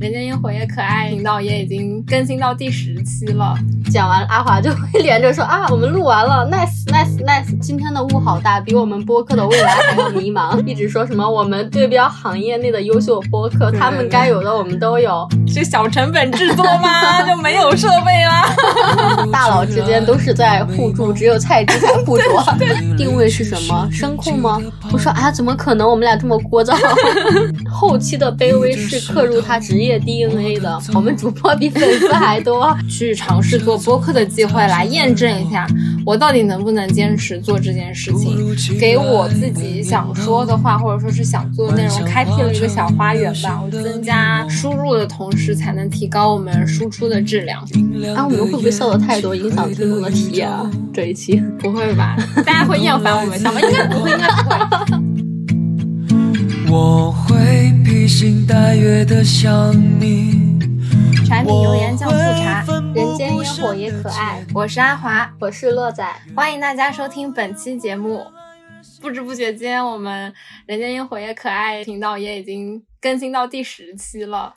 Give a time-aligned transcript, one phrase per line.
[0.00, 3.54] 人间烟火也可爱频道也已经更新到第十期了。
[3.92, 7.58] 讲完阿华就会连着说啊，我们录完了，nice nice nice。
[7.60, 10.58] 今天的雾好大，比我们播客的未来还要迷茫。
[10.64, 15.28] 一直说什么我们对标行业内的优秀播客，他们该有的我们都有。
[15.46, 17.20] 是小成本制作吗？
[17.28, 18.46] 就没有设备啦。
[19.30, 22.24] 大佬之间都是在互助，只有菜鸡才互助。
[22.96, 23.86] 定位是什么？
[23.92, 24.58] 声控吗？
[24.92, 25.88] 我说啊，怎么可能？
[25.88, 26.74] 我们俩这么聒噪。
[27.70, 30.80] 后期的卑微是刻入他职业 DNA 的。
[30.94, 33.80] 我们主播比粉丝还多，去尝试做。
[33.80, 35.66] 播客的机会来验证一下，
[36.10, 38.36] 我到底能不能坚持做这件事情，
[38.80, 43.62] 给我自己想说的话，或者说是想做的内容，开辟了一个小花园吧。
[43.64, 47.62] 我增加输入的同时，才能提高我们输出的质量。
[48.16, 50.68] 啊，我们会不会笑的太多，影响听众的体验啊？
[50.92, 52.16] 这一期不会吧？
[52.44, 53.38] 大家会厌烦我们？
[53.38, 54.56] 小们应该不会，应该不会。
[56.68, 60.58] 我会披星戴月的想你。
[61.24, 62.64] 柴米油盐酱醋茶，
[63.20, 64.42] 人间烟火也可爱。
[64.54, 66.02] 我是阿华，我是乐仔，
[66.34, 68.26] 欢迎大家收听本期节目。
[68.98, 70.32] 不知不觉间，我们
[70.64, 74.54] 人间烟火也可爱频道也已经更新到第十期了。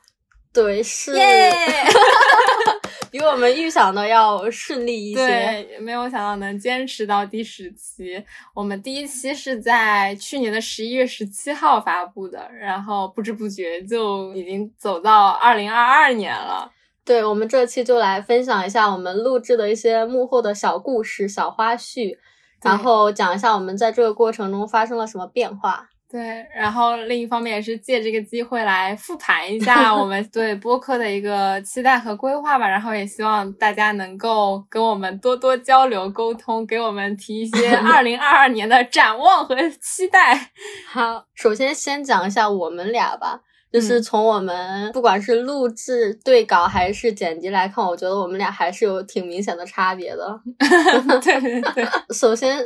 [0.54, 1.12] 对，是。
[3.12, 8.24] 比我们预想的要顺利一些，对，没有想到能坚持到第十期。
[8.56, 16.72] 我们第一期是在去年的十一月十七号发布的，然后不知不觉就已经走到二零二二年了。
[17.06, 22.18] 对，我们这期就来分享一下我们录制的一些幕后的小故事、小花絮，
[22.62, 25.90] 然后讲一下我们在这个过程中发生了什么变化。
[26.10, 32.68] 对，然后另一方面也是借这个机会来复盘一下 我们对播客的一个期待和规划吧。
[32.70, 40.52] 然后也希望大家能够跟我们多多交流沟通，给我们提一些 二零二二年的展望和期待。
[40.88, 43.42] 好，首先先讲一下我们俩吧，
[43.74, 50.40] 就是从我们不管是录制、对稿还是剪辑来看，我觉得我们俩还是有挺明显的差别的。
[51.22, 52.64] 对对对，首先。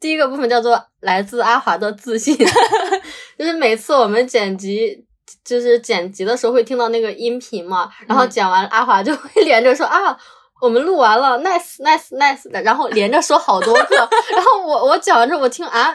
[0.00, 2.32] 第一个部分叫做来自阿华的自信，
[3.36, 5.04] 就是每次我们剪辑，
[5.44, 10.16] 就是剪辑的时候会听到那个音频嘛，然后剪完阿华就会 连着说啊，
[10.60, 13.96] 我们录完了，nice nice nice 的，然后连着说好多个，
[14.34, 15.94] 然后我我讲完之后我听啊，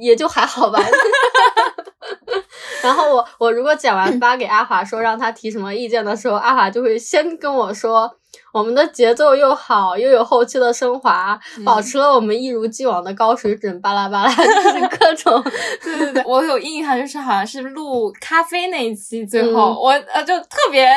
[0.00, 0.80] 也就还好吧，
[2.82, 8.16] 然后我我如果讲完发给阿华说让他提什么意见的时候，阿华就会先跟我说。
[8.56, 13.78] 我们的节奏又好，又有后期的升华，保持了我们一如既往的高水准。
[13.82, 15.42] 巴拉巴拉， 就是各种。
[15.84, 20.88] 对对对，我有印象，就是好像是录咖啡那一期，最后我呃就特别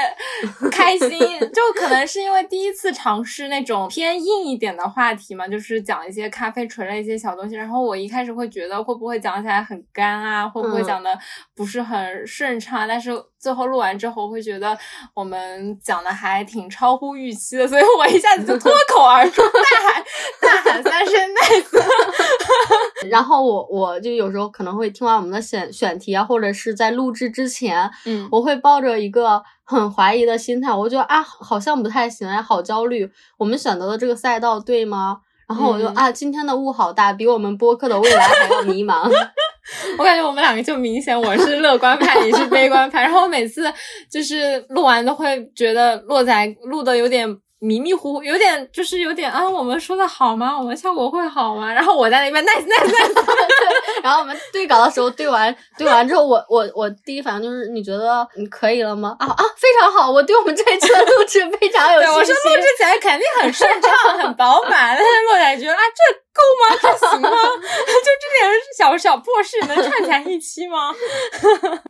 [0.71, 1.09] 开心，
[1.51, 7.55] 就可能是因为第一次尝试那种偏硬一点的话题嘛，就是讲一些咖啡锤的一些小东西。
[7.55, 11.13] 然后我一开始会觉得会不会讲起来很干啊，会不会讲的
[11.53, 12.87] 不是很顺畅？
[12.87, 14.77] 但是最后录完之后，会觉得
[15.13, 17.48] 我们讲的还挺超乎预期。
[17.67, 20.03] 所以我一下子就脱口而出， 大喊
[20.41, 21.83] 大喊三声 nice。
[23.09, 33.09] 然后我我就有时候可能会听完我们的选选题啊，或者是在录制之前，嗯，我会抱着一个很怀疑的心态，我觉得啊，好像不太行，哎，好焦虑。
[33.37, 35.21] 我们选择的这个赛道对吗？
[35.47, 39.09] 然后我就啊，今天的雾好大，比我们播客的未来还要迷茫。
[39.97, 43.01] 我感觉我们两个就明显，我是乐观派，你是悲观派。
[43.01, 43.71] 然后我每次
[44.11, 47.37] 就是录完都会觉得洛仔录的有点。
[47.61, 50.57] 迷迷糊糊，有点就是有点啊，我们说的好吗？
[50.57, 51.69] 我们效果会好吗？
[51.73, 59.13] 然后我在那边 nice nice nice，然后我们对稿的时候对完对完之后，我我我第一反应就是你觉得你可以了吗？
[59.19, 62.19] 啊啊，非常好，我对我们这一期的录制非常有信心。
[62.19, 64.95] 我说录制起来肯定很顺畅，很饱满。
[64.97, 66.28] 但是洛仔觉得啊这。
[66.33, 66.77] 够吗？
[66.81, 67.29] 这行吗？
[67.29, 70.93] 就这点小小破事能串起来一期吗？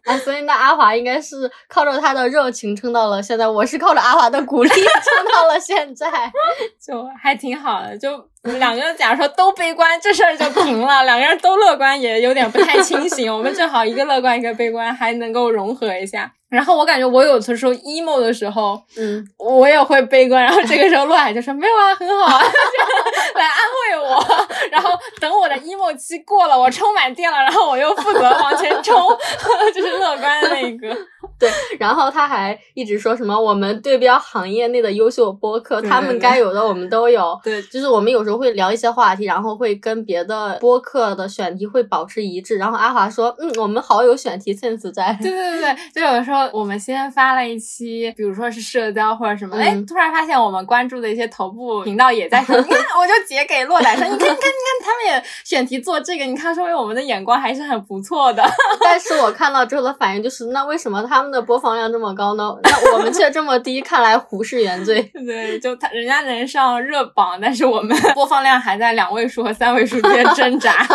[0.05, 6.09] 啊， 所以那阿华应该是靠着他的热情撑到了现在，我是靠着阿华的鼓励撑到了现在，
[6.83, 7.97] 就还挺好的。
[7.97, 13.31] 就两个人假如说都悲观，这事儿就平了；两个人都乐观，也有点不太清醒。
[13.31, 16.33] 我们正好一个乐观，一个悲观，还能够融合一下。
[16.49, 20.43] 然后我感觉我有的时候 emo 的时候，嗯，我也会悲观。
[20.43, 22.41] 然后这个时候洛海就说 没有啊，很好啊，
[23.35, 24.47] 来安慰我。
[24.71, 24.89] 然后
[25.19, 28.95] 等我的 emo 期过了，我充满电了，然后我又负责往前冲，
[29.73, 30.87] 就是乐观的那一个。
[31.37, 37.39] 对，然后他还一直说什么我们对标行业内的优秀播客，他们该有的我们都有。
[37.43, 42.57] 对，就是我们有时候会聊一些话题，然后会跟别的播客的选题会保持一致。
[42.57, 45.17] 然后阿华说，嗯，我们好有选题 sense 在。
[45.21, 46.38] 对对对对，就有的时候。
[46.39, 58.43] 说我们先发了一期，比如说是社交或者什么，哎、嗯突然发现我们关注的一些头部频道也在说， 你看，我就截给洛仔说，你看，你看，你看，他们也选题做这个，你看，说明我们的眼光还是很不错的。
[58.79, 62.55] 但是我看到之后的反应就是，那为什么他们的播放量这么高呢？
[62.63, 65.01] 那我们却这么低，看来胡是原罪。
[65.25, 70.87] 对，就他人家能上热榜，但是我们播放量还在两位数和三位数之间挣扎。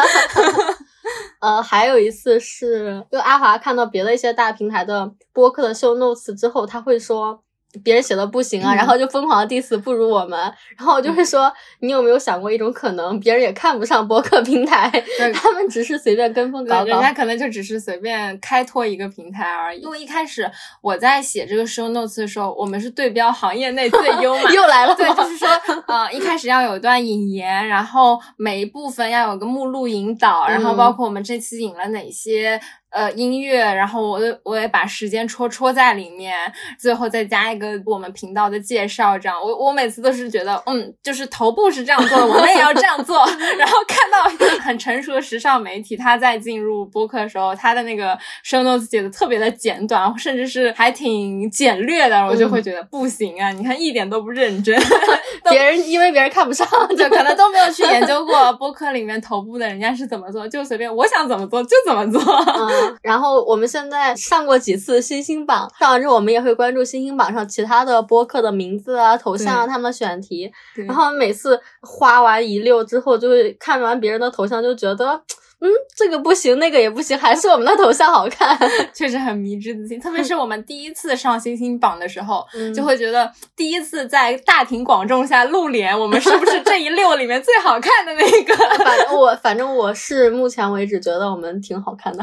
[1.44, 7.43] 呃，还有一次是，就阿华看到别的一些大平台的播客的秀 notes 之后，他会说
[7.82, 10.38] 别人写的不行啊，嗯然后就疯狂的 diss 不如我们，
[10.76, 14.90] 然后我就会说，你有没有想过一种可能，别人也看不上博客平台，
[15.34, 17.00] 他们只是随便跟风搞对，人。
[17.00, 19.80] 家可能就只是随便开拓一个平台而已。
[19.80, 20.50] 因为一开始
[20.80, 24.50] 我在写这个 show notes 的时候，我们是对标行业内最优嘛。
[24.54, 25.48] 又来了 对，就是说，
[25.88, 32.60] 呃，一开始要有一段引言，然后每一部分要有个目录引导，然后包括我们这期引了哪些
[32.94, 36.36] 呃音乐，然后我也我也把时间戳戳在里面，
[36.78, 43.16] 最后再加一个我们频道的介绍，这样我我每次都是觉得，嗯，就是头部是这样做的，我们也要这样做。
[43.58, 54.80] 然后看到 很成熟的时尚媒体，他在进入播客的时候，他的那个 show notes 写的特别的简短，甚至是还挺简略的，我就会觉得、不行啊，你看一点都不认真。
[55.50, 62.20] 别人因为别人看不上，就可能都没有去研究过播客里面头部的人家是怎么做，就随便我想怎么做就怎么做。
[62.22, 70.50] 嗯，然后我们现在上过几次星星榜，上完之后我们也会关注星星榜上其他的播客的名字啊、头像啊、他们的选题。
[70.86, 75.20] 然后每次花完一溜之后，就会看完别人的头像，就觉得，
[75.64, 78.58] 嗯，这个不行，那个也不行，还是我们的头像好看。
[78.92, 88.54] 确实很迷之自信，特别是我们第一次上星星榜的时候， 嗯就会觉得第一次在大庭广众下露脸，我们是不是这一溜里面最好看的那个？
[88.84, 92.22] 反正我，反正我是目前为止觉得我们挺好看的。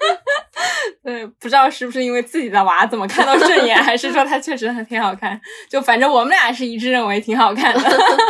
[1.02, 5.40] 对，不知道是不是因为自己的娃怎么看到顺眼，还是说他确实很挺好看？
[5.68, 7.80] 就反正我们俩是一致认为挺好看的。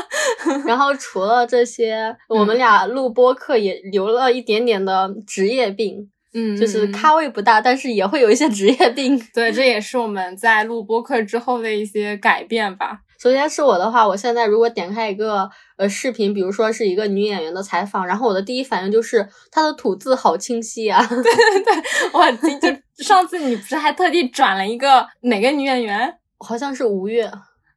[0.66, 9.20] 然后除了这些，我们俩录播课也留了一点点的职业病，嗯，就是咖位不大，但是也会有一些职业病。
[9.34, 13.00] 对，这也是我们在录播客之后的一些改变吧。
[13.20, 21.06] 首先是我的话，我现在如果点开一个呃视频，比如说是一个女演员的采访，然后我的第一反应就是她的吐字好清晰啊。
[21.06, 21.74] 对对对
[22.14, 27.30] 我就上次你不是还特地转了一个哪个女演员好像是吴越，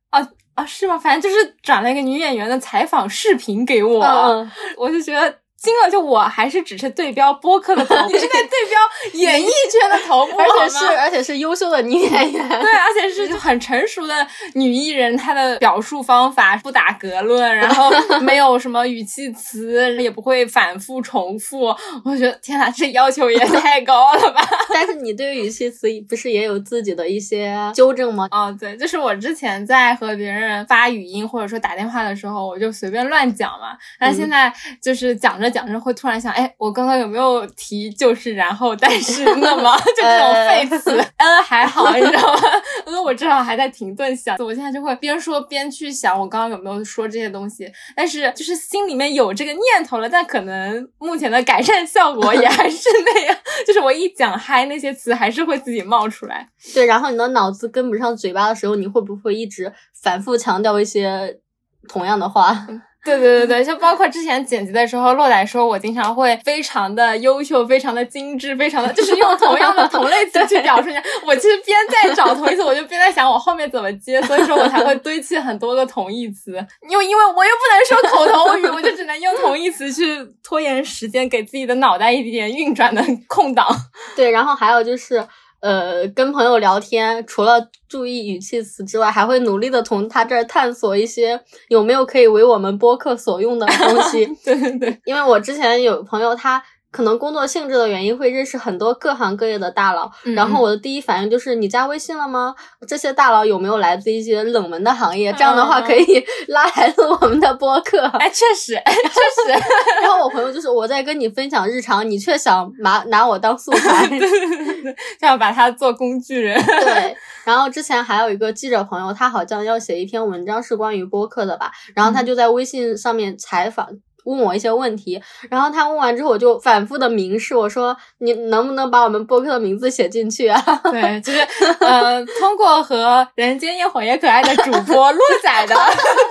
[0.09, 0.25] 啊？
[0.65, 0.97] 是吗？
[0.97, 5.42] 反正就是转了一个女演员的采访视频给我，嗯，我就觉得。
[5.63, 8.79] 惊了，就我还是只是对标播客的头部，你是在对标
[9.17, 12.49] 演艺圈的头部，而且是而且是优秀的女演员。
[12.49, 17.89] 对，而且是 就很成熟的女艺人，她的表述方法不打格论，然后
[18.19, 21.73] 没有什么语气词，也不会反复重复。
[22.03, 24.41] 我觉得天哪，这要求也太高了吧！
[24.73, 28.27] 但是你对于语气词不是也有自己的一些纠正吗？
[28.31, 33.77] 哦，对，就是我之前在和别人发语音或者说打电话的时候，我就随便乱讲嘛。
[33.97, 34.51] 但现在
[34.81, 40.91] 就是讲着讲着会突然想，哎，我刚刚有没有提就是然后但是那么 就这种废词？
[41.17, 42.41] 嗯，还好，你知道吗？
[42.87, 44.35] 呃，我至少还在停顿想。
[44.39, 56.49] 我现在就会边说边去想我刚刚有没有说这些东西，但是就是心里面有这个念头了，但可能目前的改善效果也还是那样，就是我一讲嗨，那些词还是会自己冒出来。
[56.73, 59.71] 对，然后你的脑子跟不上嘴巴的时候，你会不会一直
[60.01, 61.39] 反复强调一些
[61.87, 62.67] 同样的话？
[63.05, 71.03] 对对对对，就包括之前剪辑的时候，洛仔说我经常会非常的优秀、非常的精致、非常的，就是用同样的同类词去表述一下。
[71.27, 76.51] 我其实边在找同义词，我就边在想我后面怎么接，所以说我才会堆砌很多个同义词。
[76.89, 83.67] 因为因为我又不能说口头语，我就只能用同义词去拖延时间，给自己的脑袋一点运转的空档。
[84.15, 85.27] 对，然后还有就是。
[85.63, 91.39] 呃，跟朋友聊天，除了注意语气词之外，还会努力的从他这儿探索一些
[91.69, 94.25] 有没有可以为我们播客所用的东西。
[94.43, 96.61] 对对对，因为我之前有朋友，他
[96.93, 102.53] 可能工作性质的原因会认识很多各行各业的大佬，嗯然后我的第一反应就是你加微信了吗？
[102.87, 105.33] 这些大佬有没有来自一些冷门的行业？
[105.33, 107.99] 这样的话可以 拉来录我们的播客。
[108.19, 109.59] 哎，确实，哎，确实。
[110.03, 114.05] 然后我朋友就是我在跟你分享日常，你却想拿拿我当素材。
[114.07, 116.63] 对对对对，就要把它做工具人。
[116.63, 123.89] 对，然后之前还有一个记者朋友，他好像要写一篇文章是关于播客的吧，然后他就在微信上面采访。
[124.25, 130.61] 问我一些问题，然后他问完之后，我就反复的明示我说，你能不能把我们播客的名字写进去啊？
[130.91, 131.39] 对，就是
[131.79, 135.75] 呃，通过和人间烟火也可爱的主播 鹿仔的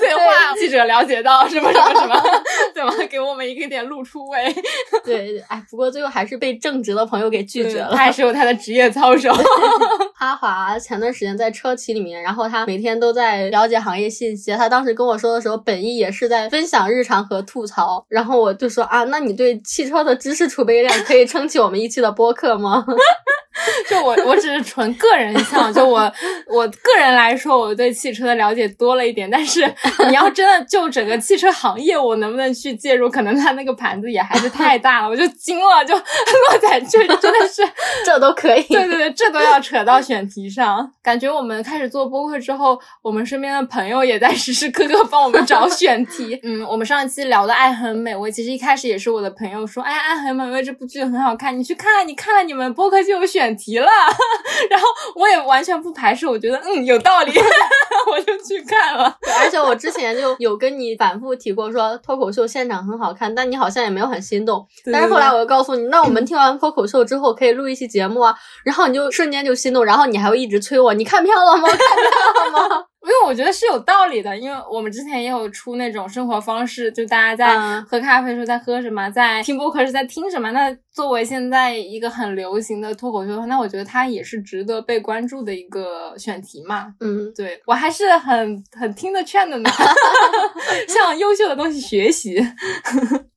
[0.00, 0.22] 对话，
[0.58, 2.22] 记者了解到什么什么什么，
[3.10, 4.38] 给我们一个点露出位。
[5.04, 7.90] 对，哎，不过最后还是被正直的朋友给拒绝了。
[7.90, 9.32] 他还是有他的职业操守。
[10.14, 14.52] 哈华前段时间在车企里面，然后他每天都在了解行业信息。
[14.52, 18.04] 他当时跟我说的时候，本意也是在分享日常和吐槽。
[18.08, 22.84] 然后我就说啊，那你对汽车的知识储备量可以撑起我们一期的播客吗？
[23.88, 26.00] 就我，我只是纯个人向，就我
[26.46, 29.28] 我个人来说，我对汽车的了解多了一点。
[29.30, 29.60] 但是
[30.08, 33.10] 你要真的就整个汽车行业，我能不能去介入？
[33.10, 35.84] 可能他那个盘子也还是太大了，我就惊了。
[35.84, 37.62] 就 落在这真的是
[38.04, 40.90] 这都可以，对对对，这都要扯到选题上。
[41.02, 46.38] 感觉我们开始做播客之后，我们身边的朋友也在时时刻刻帮我们找选题。
[46.42, 53.86] 嗯，我们上一期聊的《爱很美味》，其实一开始也是我的朋友说：“哎，《爱很美味》这部剧很好看，你去看，你看了你们播客就有选。”选题了，
[54.70, 57.32] 然后我也完全不排斥，我觉得嗯有道理，
[58.10, 59.16] 我就去看了。
[59.40, 64.64] 而且我之前就有跟你反复提过，说脱口秀现场很好看，但你好像也没有很心动。
[64.92, 68.34] 但是后来我又告诉你，那我们听完脱口秀之后可以录一期节目啊，
[68.64, 71.68] 然后你就瞬间就心动，然后你还会一直催我，你看票了吗？
[71.68, 72.84] 看票了吗？
[73.04, 80.50] 因为我觉得是有道理的，因为我们之前也有出那种生活方式，就大家在喝咖啡时候在喝什么，在听播客是在听什么。
[80.52, 86.94] 那作为现在一个很流行的脱口秀的话，那我觉得它也是值得被关注的一个选题嘛。
[87.00, 89.70] 嗯，对我还是很很听得劝的呢，
[90.88, 92.40] 向优秀的东西学习。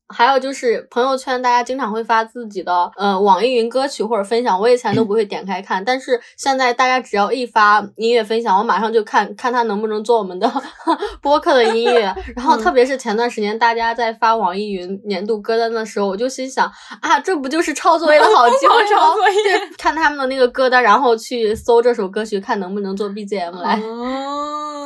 [0.08, 10.50] 还有就是朋友圈，大家经常会发自己的呃网易云歌曲或者分享，我以前都不会点开看，但是现在大家只要一发音乐分享，我马上就看看他能不能做我们的
[11.20, 12.14] 播客的音乐。
[12.36, 16.70] 然后特别是前段时间大家在发网易云年度歌单的时候，我就心想
[17.00, 23.80] 啊，这不就是抄作业的好 机会抄作业，看他们的那个歌单，然后去搜这首歌曲，看能不能做 BGM 来。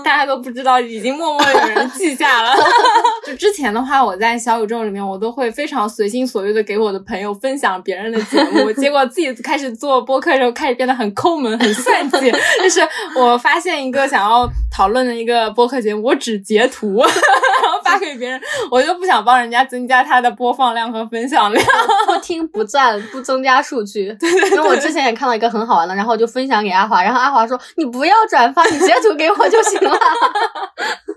[0.02, 2.54] 大家都不知道，已经默默有人记下了。
[3.26, 12.30] 就之前的话，我在小宇宙里面，我都会非常随心所欲的给我的朋友分享别人的节目， 结果自己开始做播客的时候，开始变得很抠门、很算计。
[12.62, 12.80] 就是
[13.16, 21.66] 我发现一个想要讨论的一个播客节目，我只截图，哈哈哈发给别人，我就不想帮人家增加他的播放量和分享量，
[22.06, 24.14] 不听不赞不增加数据。
[24.18, 24.50] 对对。
[24.50, 29.96] 因为我之前也看到一个很好玩的，然后我就分享给阿华，然后阿华说：“你不要转发，你截图给我就行了。”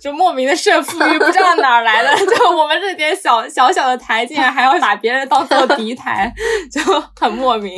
[0.01, 2.13] 就莫名的胜负欲，不知道哪儿来的。
[2.25, 6.33] 就我们这点小小小的台，竟然还要把别人当做敌台，
[6.71, 6.81] 就
[7.19, 7.73] 很莫名。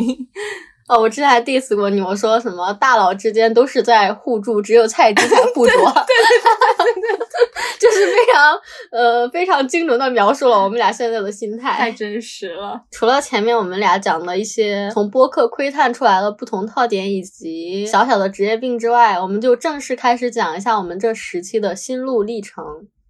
[0.88, 5.66] 哦，我之前还 diss 过你，我说什么大佬之间都是在互助，只有菜鸡才互啄。
[5.66, 7.26] 对对对对对，
[7.80, 8.60] 就是非常
[8.92, 12.80] 呃非常精准的描述了我们俩现在的心态，太真实了。
[12.92, 22.64] 除了前面我们俩讲的一些从播客窥探出来的不同特点以及小小的职业病之外，我们就正式开始讲一下我们这时期的心路历程。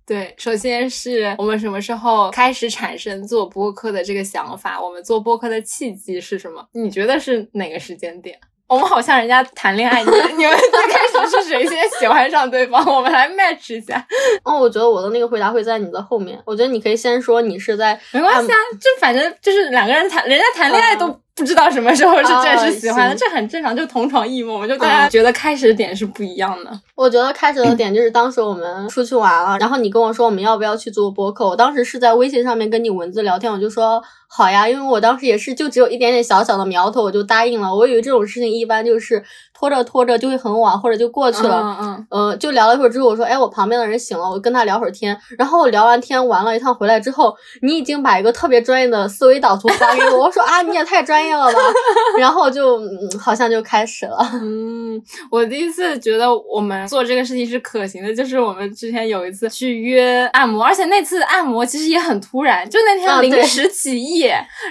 [0.05, 4.79] 对，首先是我们什么时候开始产生做播客的这个想法？
[4.79, 6.63] 我们做播客的契机是什么？
[6.73, 8.39] 你觉得是哪个时间点？
[8.67, 12.83] 我们好像人家谈恋爱，你们你们 最开始是谁先喜欢上对方？
[12.85, 14.05] 我们来 match 一下。
[14.43, 16.39] 哦，我觉得我的那个回答会在你的后面。
[16.45, 21.19] 我觉得你可以先说你是在没关系啊，就反正就是两个人谈，人家谈恋爱都。
[21.35, 26.71] 不知道什么时候是正式喜欢的，这很正常，就同床异梦，我就大家觉得开始的点是不一样的。
[26.95, 34.01] 我觉得开始的点就是当时我们出去玩了，然后你跟我说我们要不要去做播客，我当时是在微信上面跟你文字聊天，我就说。
[34.27, 37.73] 好呀，因为我当时也是就只有一点点小小的苗头，我就答应了。
[37.73, 41.61] 我以为这种事情一般就是拖着拖着就会很晚，或者就过去了。
[41.61, 42.07] 嗯嗯。
[42.09, 50.23] 呃，就聊了一会儿之后，我说：“哎，我旁边的人醒了，我跟他聊会儿天。”然后我聊完天玩了一趟回来之后，你已经把一个特别专业的思维导图发给我。
[50.23, 51.59] 我说：“啊，你也太专业了吧！
[52.19, 52.79] ”然后就
[53.19, 54.17] 好像就开始了。
[54.33, 55.01] 嗯，
[55.31, 64.14] 我第一次觉得我们做这个事情是可行的，就是我们之前有一次去约按摩，而且那次按摩其实也很突然，就那天临时起意。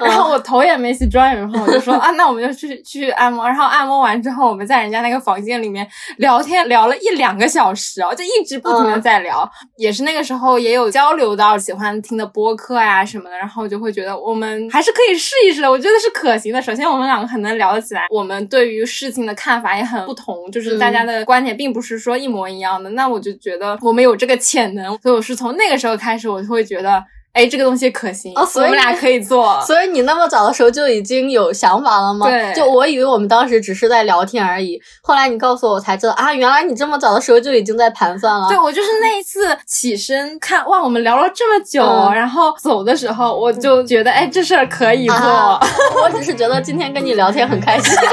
[0.01, 3.47] 然后我头也没洗，妆也没化，我就说 啊，那我们就去去按摩。
[3.47, 5.87] 然后按摩完之后，我们在人家那个房间里面
[6.19, 9.49] 聊天，聊了一两个小时哦，就一直不停的在聊。
[9.77, 15.71] 也是那个时候也有交流到喜欢听的播客啊什么的，然后就会觉得我们还是可以试一试的。
[15.71, 16.61] 我觉得是可行的。
[16.63, 22.91] 首先我们两个很能聊得起来，我们对于事情的看法也很不同，就是大家的观点并不是说一模一样的。
[22.91, 27.05] 那我就觉得我们有这个潜能，所以我是从那个时候开始，我就会觉得。
[27.35, 29.61] 哎，这个东西可行，哦所以我们俩可以做。
[29.67, 32.27] 所以你那么早的时候就已经有想法了吗？
[32.31, 38.47] 对就我以为我们当时只是在聊天而已，后来你告诉我，我才知道啊，原来你这么早的时候就已经在盘算了。
[38.49, 45.17] 对，我就是那一次起身看，哇，我们聊了这么久，嗯然后走的时候，我就觉得，哎，这事儿可以做。
[45.17, 45.59] 啊，
[46.05, 47.93] 我只是觉得今天跟你聊天很开心。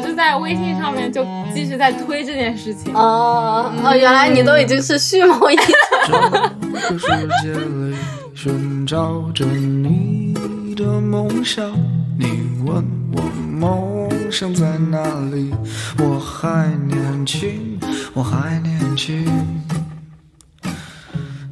[0.00, 2.94] 就在微信上面就继续在推这件事情。
[2.94, 5.62] 哦哦，原来你都已经是蓄谋已久。
[6.72, 7.06] 这个世
[7.42, 7.96] 界里
[8.34, 10.34] 寻找着你
[10.74, 11.70] 的梦想，
[12.18, 14.98] 你问我梦想在哪
[15.32, 15.52] 里？
[15.98, 17.78] 我还年轻，
[18.14, 19.24] 我还年轻。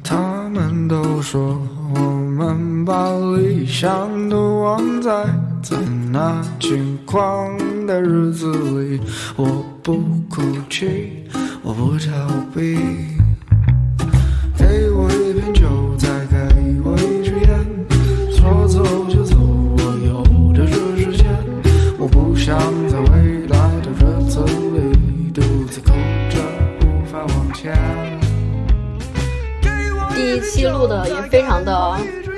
[0.03, 0.17] 他
[0.49, 1.61] 们都说
[1.93, 5.11] 我们把理想都忘在
[5.61, 5.75] 在
[6.11, 8.99] 那轻狂的日子里，
[9.35, 9.45] 我
[9.83, 9.97] 不
[10.29, 11.25] 哭泣，
[11.61, 12.77] 我不逃避。
[14.57, 16.37] 给我一瓶酒，再给
[16.83, 17.49] 我一支烟，
[18.31, 20.23] 说走就走，我有
[20.53, 21.27] 的是时间。
[21.97, 25.91] 我不想在未来的日子里独自哭
[26.29, 26.39] 着
[26.85, 27.77] 无法往前。
[30.15, 31.97] 第一期录的也非常的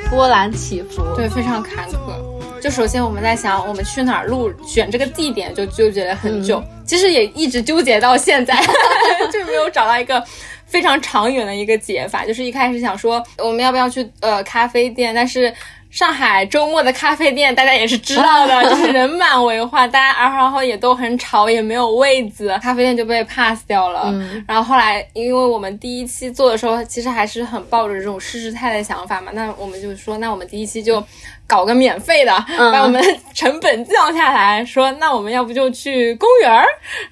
[0.10, 1.04] 波澜起伏。
[1.16, 2.31] 对，非常坎坷。
[2.62, 8.56] 就首先我们在想我们去哪儿录，选这个地点就纠结了很久，其实也一直纠结到现在，
[9.34, 10.24] 就没有找到一个
[10.66, 12.24] 非常长远的一个解法。
[12.26, 15.54] 就是一开始想说我们要不要去呃咖啡店，但是。
[15.92, 24.04] 上海周末的咖啡店，大家也是知道的，就是人满为患，大家然后也都很吵，也没有位子，咖啡店就被 pass 掉了。
[24.06, 31.04] 嗯然后后来，因为我们第一期做的时候，其实还是很抱着这种试试态的想法嘛，那我们就说，那我们第一期就
[31.52, 33.04] 搞个免费的，嗯把我们
[33.36, 36.66] 成本降下来，说那我们要不就去公园儿？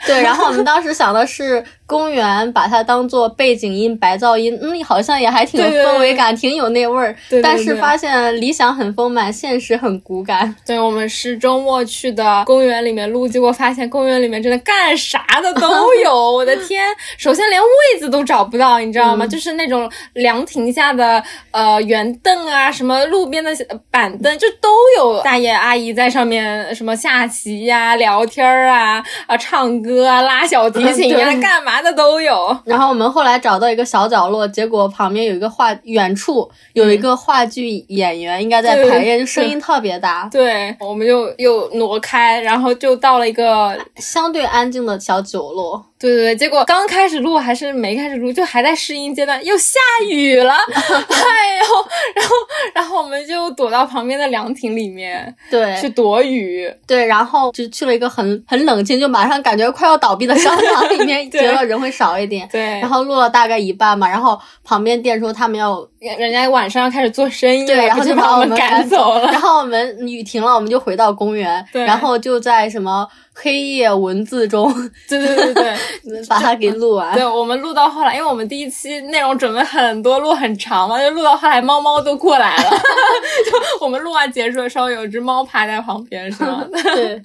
[0.07, 7.15] 对，然后我们当时想的是公园，把它当做背景音、白噪音，嗯，好像也还挺有对对对氛围感，挺有那味儿。
[7.41, 10.55] 但是发现理想很丰满，现实很骨感。
[10.63, 15.67] 对，我们是周末去的公园里面录，结果发现公园里面真的干啥的都
[16.03, 16.85] 有， 我的天！
[17.17, 19.25] 首先连位子都找不到，你知道吗？
[19.25, 23.51] 就是那种凉亭下的呃圆凳啊，什么路边的
[23.89, 32.57] 板凳，就都有大爷阿姨在上面什么下棋呀、聊天儿啊、啊唱歌啊、拉小提琴呀、 对干嘛的都有。
[32.65, 45.85] 然后我们后来找到一个小角落，结果旁边有一个话，远处有一个话剧演员，应该在排练，就声音特别大，对，我们就又挪开，然后就到了一个相对安静的小角落。
[45.99, 49.77] 对对对，结果刚开始录还是没开始录，就还在试音阶段，又下
[50.09, 52.35] 雨了， 哎呦，然后
[52.75, 56.71] 然后我们就躲到旁边的凉亭里面对，去躲雨。
[56.87, 62.47] 对，然后就去了一个很很冷清，就马上感觉快要倒闭的商场里面， 觉得人会少一点。
[62.49, 69.25] 对，然后录了大概一半嘛，然后旁边店说他们要人人家晚上要开始做生意了，对，然后就把把我们们赶走了。
[69.25, 74.71] 然后我们雨停了，我们就回到公园，对然后就在什么黑夜文字中
[75.07, 75.75] 对对对对
[76.29, 77.25] 把它给录完对，。
[77.25, 82.69] 我们录到后来，因为我们第一期内容准备很多，录很长嘛，就录到后来猫猫都过来了。
[82.69, 86.65] 就我们录完结束的时候，有只猫趴在旁边上。
[86.71, 87.21] 对，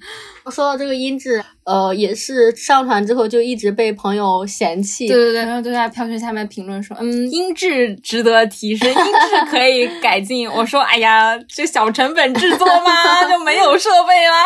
[0.50, 5.07] 说到这个音质，呃，也是上传之后就一直被朋友嫌弃。
[5.09, 10.48] 对对对，然后就在票圈下面评论说，嗯，音质值得提升，音质可以改进。
[10.52, 13.24] 我说，哎呀，这小成本制作吗？
[13.28, 14.44] 就没有设备啦。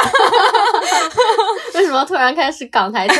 [1.75, 3.17] 为什么突然开始港台腔？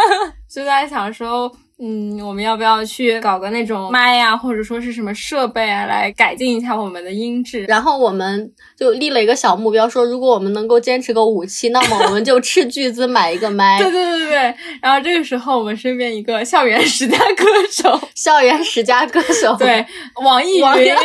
[0.50, 1.50] 就在想说，
[1.84, 7.64] 嗯，我们要不要去搞个那种麦呀、或者说是什么设备啊，来改进一下我们的音质？
[7.64, 19.84] 然后我们就立了一个小目标，说如果我们能够坚持个五期，那么我们就斥巨资买一个麦 对，对对对，然后这个时候我们身边一个校园十佳歌手， 校园十佳歌手，对，
[20.22, 20.96] 网易云 原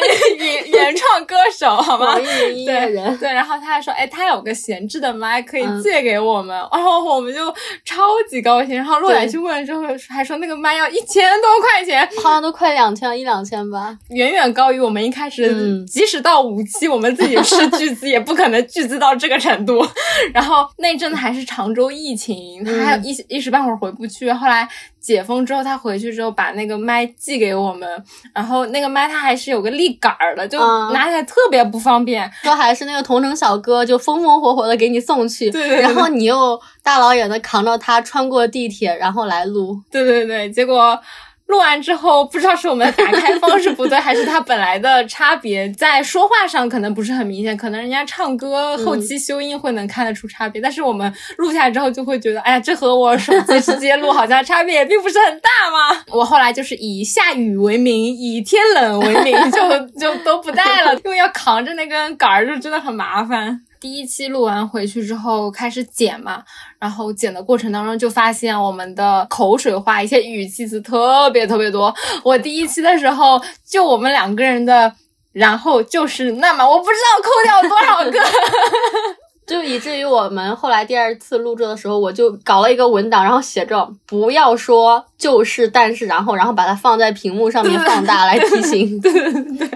[0.71, 2.21] 原创歌手，好吗网？
[2.21, 3.17] 易云音乐人。
[3.17, 7.51] 对，然后他还说，哎，他有个闲置的麦可以嗯借给我们，然后我们就
[7.83, 8.75] 超级高兴。
[8.75, 19.85] 然后陆对远去问了之后，还说那个麦要一千多块钱，好像都快两千一两千吧，远远高于我们一开始，嗯即使到五期，我们自己斥巨资也不可能巨资到这个程度。
[20.33, 24.31] 然后那阵子还是常州疫情，他还有一、一时半会儿回不去。
[24.31, 24.67] 后来
[25.07, 27.89] 解封之后，他回去之后把那个麦寄给我们，
[28.33, 32.29] 然后那个麦它还是有个立杆儿的，就嗯拿起来特别不方便。
[32.43, 40.99] 说还是那个同城小哥就风风火火的给你送去，对对对然后你又大老远的扛着它穿过地铁，然后来录，对对对，结果
[41.47, 56.03] 录完之后，不知道是我们的打开方式不对， 还是他本来的差别，在说话上可能不是很明显，可能人家唱歌后期修音会能看得出差别，但是我们录下来之后就会觉得，哎呀，这和我手机直接录好像差别也并不是很大嘛。
[56.11, 63.61] 我后来就是以下雨为名，以天冷为名， 就就都不带了，因为要扛着那根杆儿，就真的很麻烦。
[63.79, 66.43] 第一期录完回去之后开始剪嘛，
[66.79, 71.93] 然后剪的过程当中就发现我们的口水话，一些语气词特别特别多。
[72.23, 74.91] 我第一期的时候就我们两个人的，
[75.31, 78.19] 然后就是那么，我不知道扣掉多少个，
[79.47, 88.99] 就以至于我们后来第二次录制的时候，我就搞了一个文档，然后写着不要说就是但是然后，然后把它放在屏幕上面放大来提醒。
[89.01, 89.67] 对对对。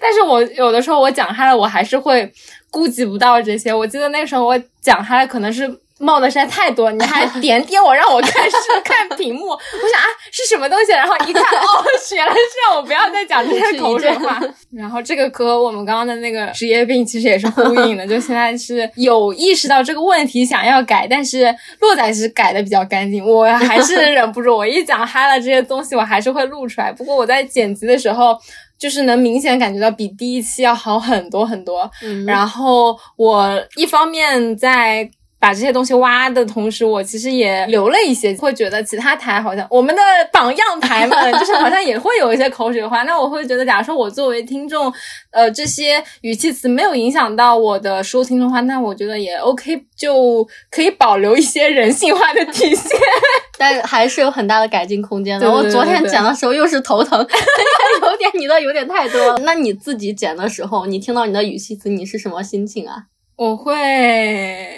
[0.00, 2.32] 但是我有的时候我讲嗨了，我还是会。
[2.72, 5.68] 顾及不到这些，我记得那时候我讲嗨了可能是
[6.00, 11.84] 冒的实在太多，你还点点我让我看是看屏幕， 我想啊是什么东西，然后一看哦，
[12.14, 14.40] 原来是让我不要再讲这些口水话。
[14.72, 28.36] 然后这个和我们刚刚的那个职业病其实也是呼应的， 就现在是有意识到这个问题想要改，但是洛仔是改的比较干净，我还是忍不住，我一讲嗨了这些东西我还是会录出来，不过我在剪辑的时候。
[28.80, 31.90] 就是能明显感觉到比第一期要好很多很多，
[32.26, 35.06] 然后我一方面在。
[35.40, 43.04] 把这些东西挖的同时，我其实也留了一些，会觉得其他台好像我们的榜样台们， 就是好像也会有一些口水话。
[43.04, 44.92] 那我会觉得，假如说我作为听众，
[45.30, 53.00] 呃，这些语气词没有影响到我的收听的话，那我觉得也 OK，就可以保留一些人性化的体现。
[53.58, 55.50] 但还是有很大的改进空间的。
[55.50, 57.18] 我昨天剪的时候又是头疼，
[58.02, 59.38] 有点你的有点太多了。
[59.44, 63.04] 那你自己剪的时候，你听到你的语气词，你是什么心情啊？
[63.40, 63.72] 我会，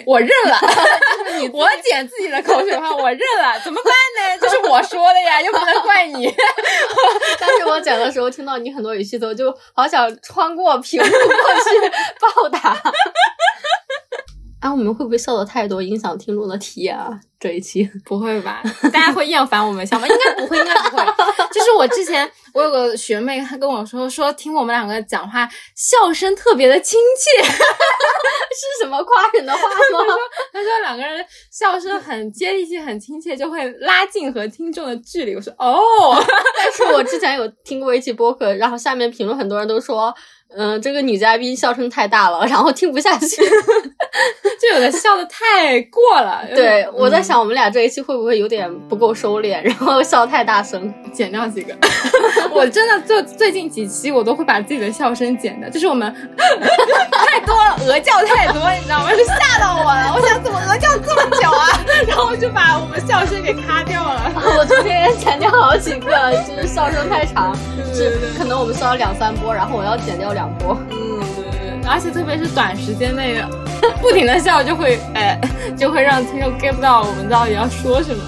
[0.05, 0.57] 我认了。
[1.37, 4.37] 你我捡自己的口水话，我认了，怎么办呢？
[4.39, 6.33] 这是我说的呀，又不能怪你。
[7.37, 12.81] 但是我剪的时候听到你很多语气词，就好想穿过屏幕过去报答。
[14.63, 17.19] 啊，我们会不会笑的太多，影响听众的体验啊？
[17.37, 18.63] 这一期不会吧？
[18.93, 20.07] 大家会厌烦我们笑吗？
[20.07, 21.03] 应该不会，应该不会。
[21.51, 25.45] 就是我之前，我有个学妹，她跟我说，说听我们两个讲话，
[25.75, 30.13] 笑声特别的亲切， 是什么夸人的话吗？
[30.53, 35.35] 她说两个人笑声很接地气，很亲切，就会拉近和听众的距离。
[35.35, 36.15] 我说哦，
[36.55, 40.15] 但是我之前有听过一期播客，然后下面评论很多人都说。
[40.55, 43.41] 嗯，这个女嘉宾笑声太大了，然后听不下去，
[44.61, 46.41] 就有的笑的太过了。
[46.53, 51.73] 对，我在想我们俩这一期会不会有点不够收敛，然后笑太大声，减掉几个。
[52.51, 56.13] 我真的就最近几期我都会把自己的笑声减的，就是我们
[57.11, 59.11] 太多了，鹅叫太多，你知道吗？
[59.11, 60.13] 就吓到我了。
[60.15, 61.79] 我想怎么鹅叫这么久啊？
[62.07, 64.31] 然后就把我们笑声给咔掉了。
[64.57, 67.55] 我昨天也剪掉好几个，就是笑声太长，
[67.93, 70.77] 是可能我们笑了两三波，然后我要剪掉两波。
[70.91, 73.33] 嗯，对对对，而且特别是短时间内
[74.01, 75.39] 不停的笑，就会哎，
[75.77, 78.23] 就会让听众 get 不到我们到底要说什么。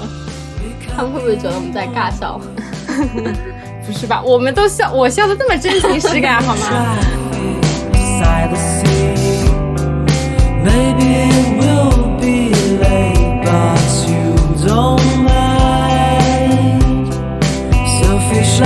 [0.96, 2.40] 他们会不会觉得我们在尬笑？
[3.86, 4.22] 不是吧？
[4.24, 6.98] 我们都笑，我笑的这么真情实感，好吗？
[18.56, 18.64] 除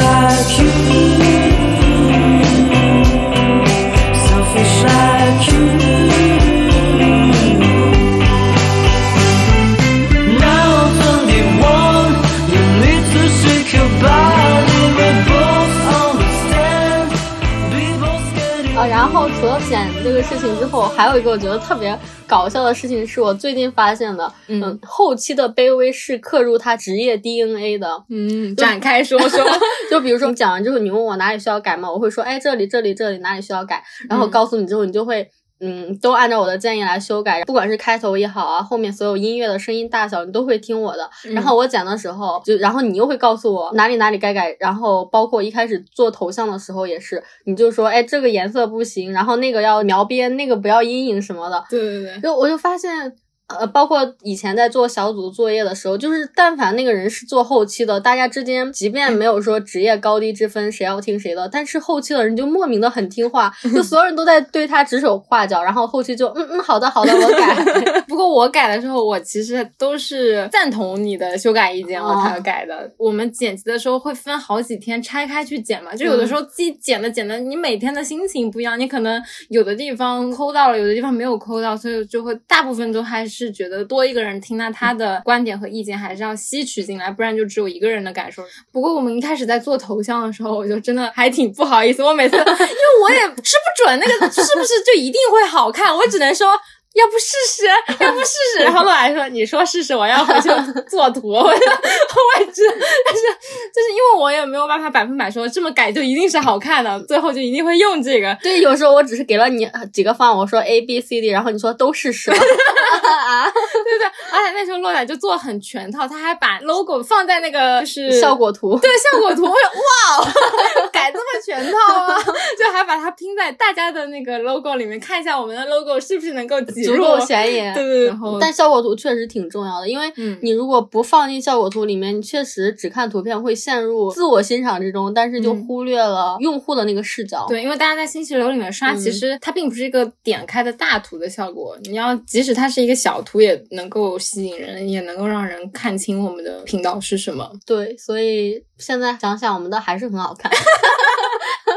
[21.00, 24.30] 还有一个我觉得特别搞笑的事情，是我最近发现的。
[24.48, 28.04] 嗯，后期的卑微是刻入他职业 DNA 的。
[28.10, 29.40] 嗯，展开说说。
[29.90, 31.90] 就比如说，你讲完之后，你问我哪里需要改吗？
[31.90, 35.30] 我会说，哎，这里、这里、这里哪里需要改，然后告诉你之后，你就会。
[35.62, 41.10] 嗯，都按照我的建议来修改，不管是开头也好啊，后面所有音乐的声音大小，你都会听我的。
[41.34, 44.56] 然后我剪的时候，就然后你又会告诉我哪里哪里该改。
[44.60, 51.64] 然后包括一开始做头像的时候也是，你就说，哎，这个颜色不行，然后那个要描边，那个不要阴影什么的。
[51.70, 53.16] 对对对，就我就发现。
[53.58, 67.56] 呃，包括以前在做小组作业的时候，就是但凡那个人是做后期的，大家之间即便没有说职业高低之分，谁要听谁的，但是后期的人就莫名的很听话，就所有人都在对他指手画脚，然后后期就嗯嗯，好的好的，我改。
[68.08, 72.92] 不过我改的时候，我其实都是赞同你的修改意见，我才改的。
[72.98, 83.39] 我们剪辑的时候会分好几天拆开去剪嘛，就有的时候自己剪的剪的，你每天的心情不一样，你可能有的地方抠到了，有的地方没有抠到，所以就会大部分都还是。
[83.46, 88.44] 是觉得多一个人听，那他的观点和意见还是要吸取进来，不然就只有一个人的感受。
[88.72, 96.48] 不过我们一开始在做头像的时候，我就真的还挺不好意思，我每次 因为我也吃不准那个是不是就一定会好看，我只能说。
[96.94, 97.66] 要不试试，
[98.04, 98.64] 要不试试。
[98.64, 100.50] 然后陆来说：“你说试试，我要回去
[100.90, 102.74] 做图。”我就我也知道，
[103.06, 108.36] 但是就是因为我也没有办法百分百说这么改就一定是好看的，最后就一定会用这个。
[108.42, 112.32] 对，有时候我只是给了你几个方案，我说 A B C D，然后你说都试试。
[112.32, 112.36] 啊，
[113.52, 120.32] 对对，而且那时候洛仔就做很全套，他还把 logo 放在那个就是效果图，对效果图，我说哇，
[120.92, 122.18] 改这么全套啊，
[122.58, 127.74] 就还把它拼在大家的那个 logo 里面，看一下我们的 logo 是不是能够挤足够显眼。
[127.74, 130.12] 对对，然后但效果图确实挺重要的，因为
[130.42, 137.46] 你如果不放进效果图里面，你确实只看图片会陷入自我欣赏之中，但是就忽略了用户的那个视角。
[137.48, 143.20] 对，因为大家在信息流里面刷，其实它并不是一个点开的大图的效果，你要即使它是一个小。
[143.20, 147.52] 图也能够吸引人，也能够让人看清我们的频道是什么。
[147.66, 150.50] 对，所以现在想想，我们的还是很好看。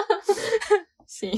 [1.05, 1.31] 行，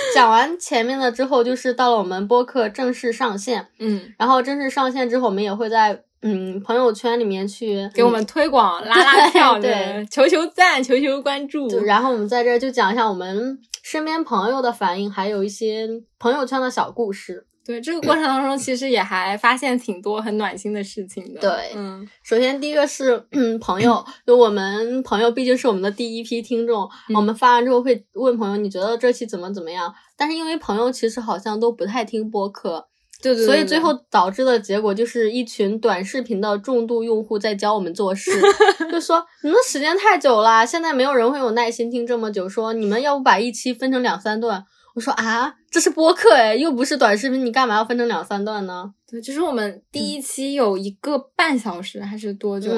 [0.14, 3.68] 讲完前面的之后，就是到了我们播客正式上线。
[3.78, 11.68] 嗯，然后正式上线之后，我们也会在嗯朋友圈里面去给我们推广、拉拉票，对，求求赞、求求关注。
[11.84, 17.46] 然后我们在这就讲一下我们身边朋友的反应，还有一些朋友圈的小故事。
[17.70, 21.40] 对这个过程当中，其实也还发现挺多很暖心的事情的。
[21.40, 23.24] 对，嗯，首先第一个是
[23.60, 29.94] 朋友，就我们朋友毕竟是我们的第一批听众，我们发完之后会问朋友你觉得这期怎么怎么样？
[30.16, 32.86] 但是因为朋友其实好像都不太听播客，
[33.22, 38.30] 对对，所以最后导致的结果就是一群短视频的重度用户在教我们做事，
[38.92, 44.64] 就说你们时间太久了，现在没有人会有耐心听这么久，说你们要不把一期分成两三段。
[44.96, 48.92] 我说啊，这是播客哎，又不是短视频，你干嘛要分成两三段呢？
[49.08, 52.70] 对，就是我们第一期有一个半小时还是多久？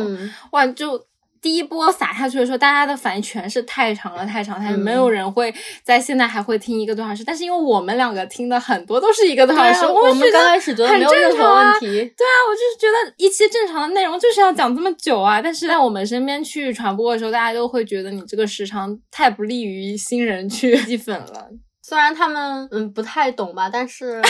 [0.51, 1.03] 哇，就
[1.41, 5.53] 第一波撒下去的时候，大家的反应全是太长了，太长，太长，没有人会
[5.83, 7.25] 在现在还会听一个多小时。
[7.25, 11.87] 但是因为我们两个听的很多都是一个多小时，我们刚开始觉得没有任何问题。
[11.89, 15.41] 对啊，我就是觉得一期正常的内容就是要讲这么久啊。
[15.43, 21.49] 但是在我们身边去传播的时候，大家都会觉得你这个时长太不利于新人去 吸粉了。
[21.83, 24.23] 虽然他们嗯不太懂吧，但是，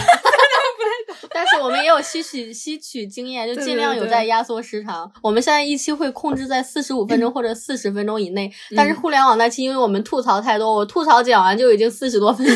[1.31, 5.11] 但是我们也有吸取吸取经验，就尽量有在压缩时长。
[5.23, 12.55] 我们现在一期会控制在四十五分钟或者四十分钟以内，但是互联网那期因为我们吐槽太多，我吐槽讲完就已经四十多分钟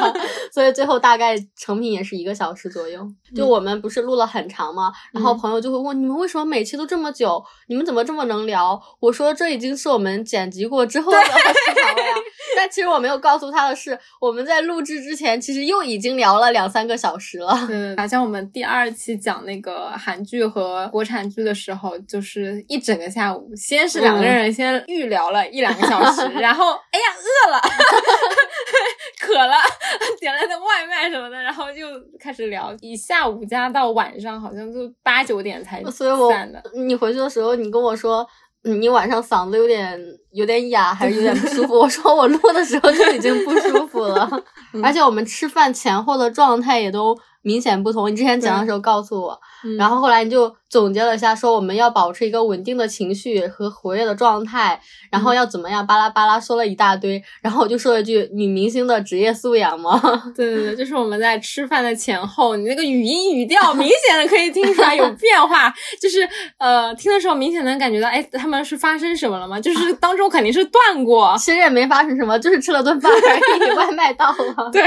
[0.00, 0.14] 了，
[0.52, 3.06] 所以最后大概成品也是一个小时左右。
[3.34, 4.92] 就我们不是录了很长吗？
[5.12, 7.42] 然后朋友就会问你们为什么每期都这么久？
[7.68, 8.80] 你们怎么这么能聊？
[9.00, 12.14] 我说这已经是我们剪辑过之后的时长了呀。
[12.56, 17.66] 但其实我没有告诉他的是，我们在录制之前其实又已经聊了两三个小时了。
[17.66, 27.60] 对，好像我们第二期讲那个韩剧和国产剧的时候，就是一整个下午，先是两个人先预聊了一两个小时， 然后哎呀饿了，
[29.20, 29.54] 渴了，
[30.20, 31.86] 点了点外卖什么的，然后就
[32.20, 36.62] 开始聊，一下午加到晚上，好像就八九点才散的。
[36.74, 38.26] 你回去的时候，你跟我说。
[38.64, 39.98] 你晚上嗓子有点
[40.32, 41.78] 有点哑，还是有点不舒服？
[41.78, 44.28] 我说我录的时候就已经不舒服了，
[44.82, 47.16] 而且我们吃饭前后的状态也都。
[47.48, 48.12] 明显不同。
[48.12, 49.40] 你之前讲的时候告诉我，
[49.78, 57.22] 然后后来你就总结了一下，说我们要保持一个稳定的情绪和活跃的状态，然后要怎么样，巴拉巴拉说了一大堆。
[57.40, 60.00] 然后我就说了一句：“女明星的职业素养吗？”
[60.36, 66.28] 对对对，就是我们在吃饭的前后，你那个语音语调 明显的可以听出来有变化，就是
[66.58, 69.58] 呃，听的时候明显能感觉到，哎，他们是发生什么了吗？
[69.60, 74.70] 就是当中肯定是断过，其实也没发生什么，就是吃了顿饭而已， 外卖到了。
[74.70, 74.82] 对，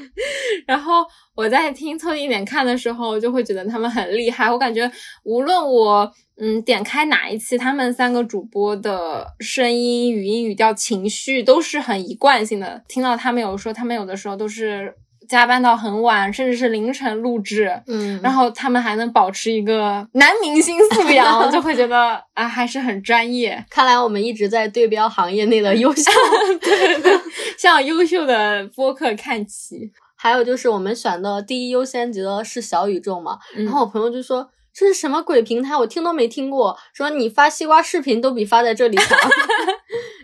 [0.66, 1.06] 然后。
[1.34, 4.50] 我在听凑近一点看的时候，就会觉得他们很厉害。
[4.50, 4.82] 我感觉
[5.24, 12.82] 无论我嗯点开哪一期，他们三个主播的声音、语音、语调、情绪都是很一贯性的。
[12.88, 14.94] 听到他们有说，他们有的时候都是
[15.28, 23.64] 加班到很晚，甚至是凌晨录制，嗯，然后他们还能保持一个男明星素养， 就会觉得啊还是很专业。
[23.70, 26.10] 看来我们一直在对标行业内的优秀，
[26.60, 27.20] 对对对，
[27.56, 29.92] 向优秀的播客看齐。
[30.16, 39.18] 还有就是我们选的第一优先级的是小宇宙嘛，然后我朋友就说这是什么鬼平台，我听都没听过，说你发西瓜视频都比发在这里强。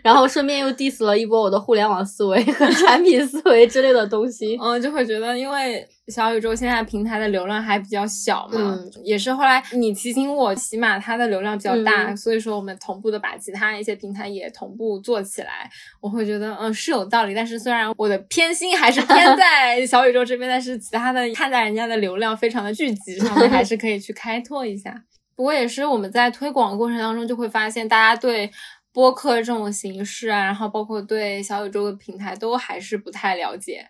[0.03, 4.57] 然后顺便又 diss 了一波我的互联网思维和 产品思维之类的东西。
[4.61, 15.69] 嗯，就会觉得因为小宇宙现在平台的流量还比较小嘛，嗯也是后来你提醒我，起码它的流量比较大，嗯所以说我们同步的把其他一些平台也同步做起来，
[16.01, 17.33] 我会觉得嗯是有道理。
[17.33, 25.03] 但是虽然我的偏心还是偏在 小宇宙这边，但是其他的看在人家的流量非常的聚集上面，还是可以去开拓一下。
[25.35, 28.51] 不过也是我们在推广的过程当中，就会发现大家对
[28.91, 33.87] 播客这种形式啊，然后包括对小宇宙的平台都还是不太了解。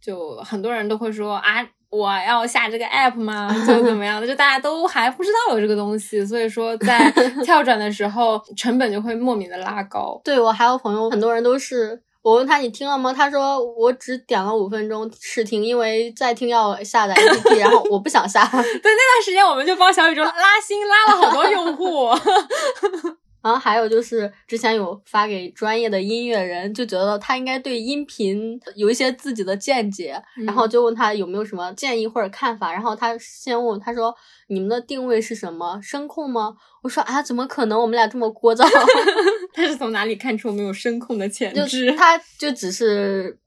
[0.00, 3.48] 就很多人都会说啊，我要下这个 app 吗？
[3.64, 4.26] 就怎么样的？
[4.26, 7.08] 就大家都还不知道有这个东西，所以说在
[7.44, 10.20] 跳转的时候，成本就会莫名的拉高。
[10.24, 13.12] 对我还有朋友，很多人都是我问他你听了吗？
[13.12, 18.44] 他说我只点了五分钟试听，因为再听要下载 APP，然后我不想下。
[18.50, 22.08] 对，那段时间我们就帮小宇宙拉新，拉了好多用户。
[23.42, 32.72] 然后还有就是之前有发给专业的音乐人，就觉得他应该对音频有一些自己的见解，嗯然后就问他有没有什么建议或者看法。
[32.72, 34.14] 然后他先问他说
[34.48, 35.80] ：“你们的定位是什么？
[35.82, 37.80] 声控吗？”我说：“啊，怎么可能？
[37.80, 38.64] 我们俩这么聒噪。
[39.54, 41.92] 他是从哪里看出我们有声控的潜就质？
[41.98, 43.38] 他就只是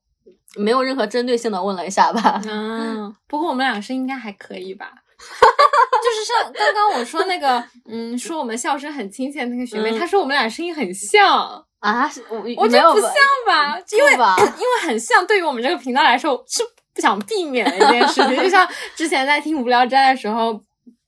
[0.57, 2.41] 没有任何针对性的问了一下吧。
[2.45, 4.91] 嗯，不过我们俩声音应该还可以吧？
[6.03, 13.11] 就是像刚刚我说那个，嗯，说我们笑声很亲切的那个学妹，嗯她说我们俩声音很像，啊，我我觉得不像
[13.47, 13.77] 吧？
[13.91, 18.35] 因为因为很像，对于我们这个频道来说是不想避免的一件事情。
[18.37, 20.59] 就像之前在听无聊斋的时候，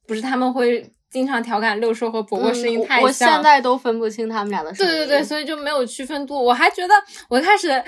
[0.08, 4.92] 不是他们会经常调侃六兽和伯伯声音太嗯我我，现在都分不清他们俩的声音。
[4.92, 6.44] 对对对，所以就没有区分度。
[6.44, 6.94] 我还觉得
[7.30, 7.84] 我一开始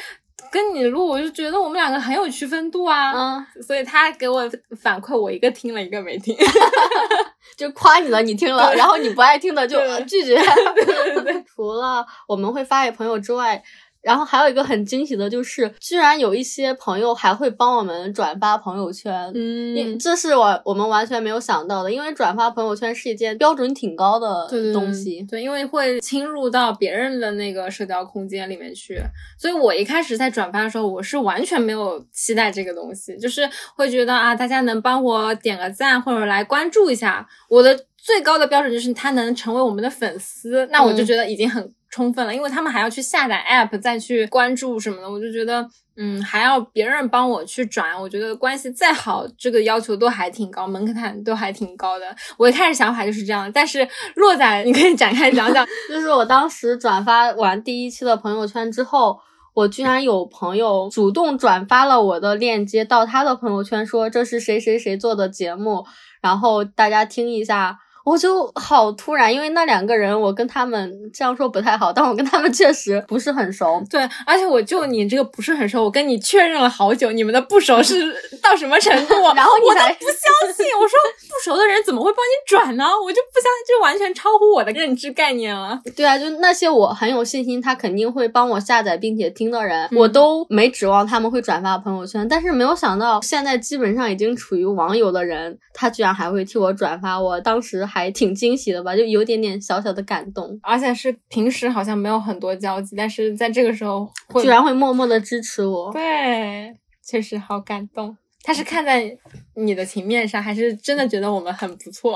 [0.52, 3.12] 跟你录，我就觉得我们两个很有区分度啊。
[3.14, 4.50] 嗯，所以他给我
[4.82, 6.36] 反馈，我一个听了，一个没听。
[7.58, 10.36] 就夸你了你听了，然后你不爱听的就拒绝。
[10.76, 13.62] 对对对， 除了我们会发给朋友之外，
[14.02, 19.32] 然后还有一个很惊喜的就是，居然有一些朋友还会帮我们转发朋友圈。
[19.36, 25.22] 嗯，这是我我们完全没有想到的，因为转发朋友圈是一件标准挺高的对对对东西。
[25.24, 29.02] 对，因为会侵入到别人的那个社交空间里面去，
[29.38, 45.70] 所以我一开始在转发的时候，我是完全没有期待这个东西，就是会觉得啊，大家能帮我点个赞或者来关注一下，我的最高的标准就是他能成为我们的粉丝，那我就嗯觉得已经很充分了，因为他们还要去下载 app 再去关注什么的，我就觉得。
[46.02, 52.06] 嗯，还要别人帮我去转，我觉得关系再好，这个要求都还挺高，门槛都还挺高的。
[52.38, 55.68] 我一开始想法就是这样，但是落仔 你可以展开讲讲。
[55.90, 59.20] 就是我当时转发完第一期的朋友圈之后，
[59.54, 65.86] 我居然有朋友主动转发了我的链接到他的朋友圈，说这是谁谁谁做的节目，
[66.22, 67.78] 然后大家听一下。
[68.10, 73.84] 我就好突然，因为那两个人我跟他们这样说不太好，但我跟他们确实不是很熟。
[73.88, 77.94] 对，而且我就你这个不是很熟，我跟你确认了好久，你们的不熟是
[78.42, 79.14] 到什么程度？
[79.36, 82.86] 然后我都不相信，我说不熟的人怎么会帮你转呢？
[82.86, 85.80] 我就不相信，这完全超乎我的认知概念了。
[85.96, 92.28] 对啊，就那些我很有信心，他肯定会帮我下载并且听的人，嗯我都没指望他们会转发朋友圈。
[92.28, 105.92] 但是没有想到，现在基本上已经处于网友的人，他居然还会替我转发，我当时还挺惊喜的吧，就有点点小小的感动，而且是平时好像没有很多交集，但是在这个时候会居然会默默的支持我。
[105.92, 106.72] 对，
[107.04, 108.16] 确实好感动。
[108.44, 109.18] 他是看在
[109.56, 112.16] 你的情面上，还是真的觉得我们很不错？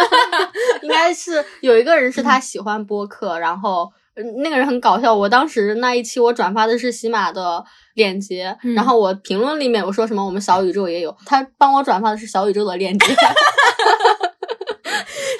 [0.82, 3.90] 应该是有一个人是他喜欢播客，然后。
[4.14, 13.06] 呃那个人很搞笑，我当时那一期我转发的是喜马的链接，嗯然后我评论里面我说什么我们小宇宙也有，他帮我转发的是小宇宙的链接。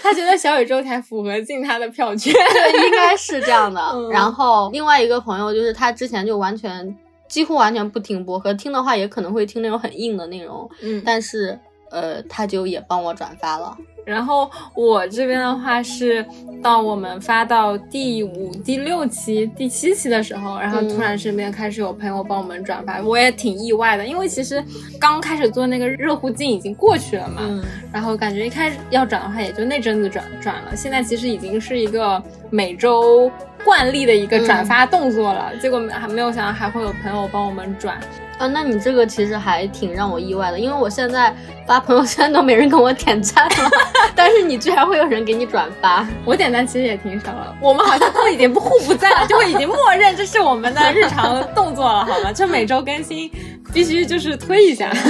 [0.02, 2.32] 他觉得小宇宙才符合进他的票圈。
[2.32, 3.80] 对，应该是这样的。
[3.80, 6.94] 嗯然后另外一个朋友就是他之前就完全
[7.28, 11.58] 几乎完全不听播客，听的话也可能会听那种很硬的内容，嗯，但是
[11.90, 13.76] 呃他就也帮我转发了。
[14.04, 16.24] 然后我这边的话是
[16.62, 24.62] 到我们发到第五、第六期、第七期的时候，然后突然身边开始有朋友帮我们转发，我也挺意外的，因为其实
[24.98, 27.62] 刚开始做那个热乎劲已经过去了嘛，嗯，
[27.92, 33.30] 然后感觉一开始要转的话也就那阵子转转了，现在其实已经是一个每周
[33.64, 38.00] 惯例的一个转发动作了，结果还没有想到还会有朋友帮我们转，
[38.38, 41.32] 啊，那你这个其实还挺让我意外的，因为我现在
[41.66, 43.70] 发朋友圈都没人跟我点赞了，
[44.16, 46.04] 但是你居然会有人给你转发。
[46.24, 52.32] 我点赞其实也挺少了，我们好像都已经不互不赞了，就会已经默认这是我们的日常动作了，好吗？
[52.32, 53.30] 就每周更新，
[53.72, 54.90] 必须就是推一下。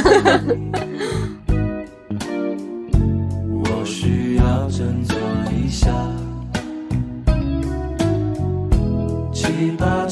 [3.64, 5.16] 我需要振作
[5.50, 5.90] 一下，
[9.32, 10.06] 其要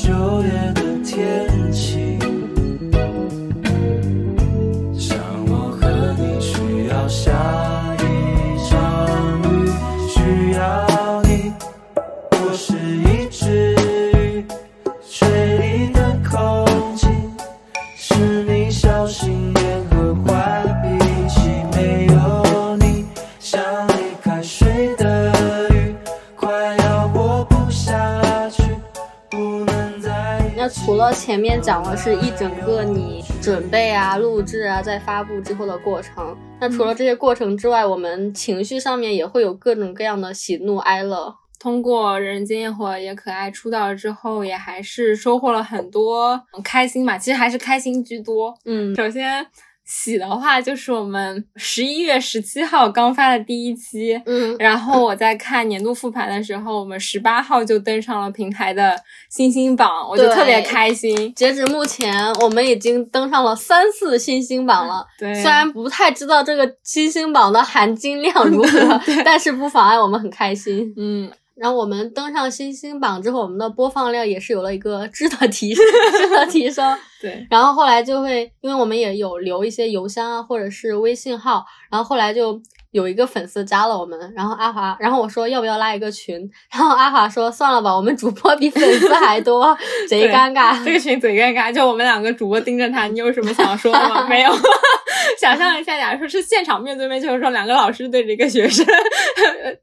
[31.31, 41.33] 前面讲的是一整个你准备啊、录制啊，在发布之后的过程，那除了这些过程之外，我们情绪上面也会有各种各样的喜怒哀乐。
[41.61, 47.17] 通过《人间烟火也可爱》出道之后，也还是收获了很多嗯开心吧。
[47.17, 48.53] 其实还是开心居多。
[48.65, 49.47] 嗯，首先
[49.85, 58.97] 喜的话，就是我们十一月十七号刚发的第一期，嗯，然后我在看年度复盘的时候，我们十八号就登上了平台的
[59.31, 61.35] 星星榜，我就特别开心。
[61.35, 65.05] 截止目前，我们已经登上了三次新星榜了。
[65.19, 70.95] 对，虽然不太知道这个新星榜的含金量如何， 但是不妨碍我们很开心。
[70.97, 75.85] 嗯，然后我们登上新星榜之后，我们的播放量也是有了一个 质的提升，
[76.19, 76.99] 质的提升。
[77.21, 82.59] 对，然后后来就会，因为我们也有留一些邮箱啊，或者是微信号，然后后来就
[82.91, 86.37] 有一个粉丝加了我们，然后阿华，然后我说要不要拉一个群，
[86.73, 89.77] 然后阿华说算了吧，我们主播比粉丝还多，
[90.09, 90.85] 贼尴尬。
[90.85, 94.27] 这个群贼尴尬，就我们两个主播盯着他，你有什么想说的吗？
[94.31, 94.53] 没有。
[95.39, 98.85] 想象一下，假如说是现场面对面，就是说两个老师对着一个学生，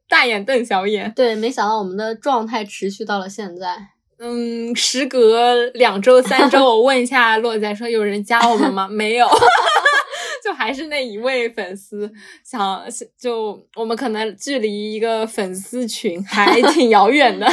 [0.08, 1.12] 大眼瞪小眼。
[1.14, 3.76] 对，没想到我们的状态持续到了现在。
[4.20, 8.88] 嗯，时隔两周、三周，我问一下洛仔说有人加我们吗？
[8.90, 9.28] 没有，
[10.44, 12.10] 就还是那一位粉丝。
[12.44, 12.82] 想
[13.18, 17.46] 就我们可能距离一个粉丝群还 挺遥远的。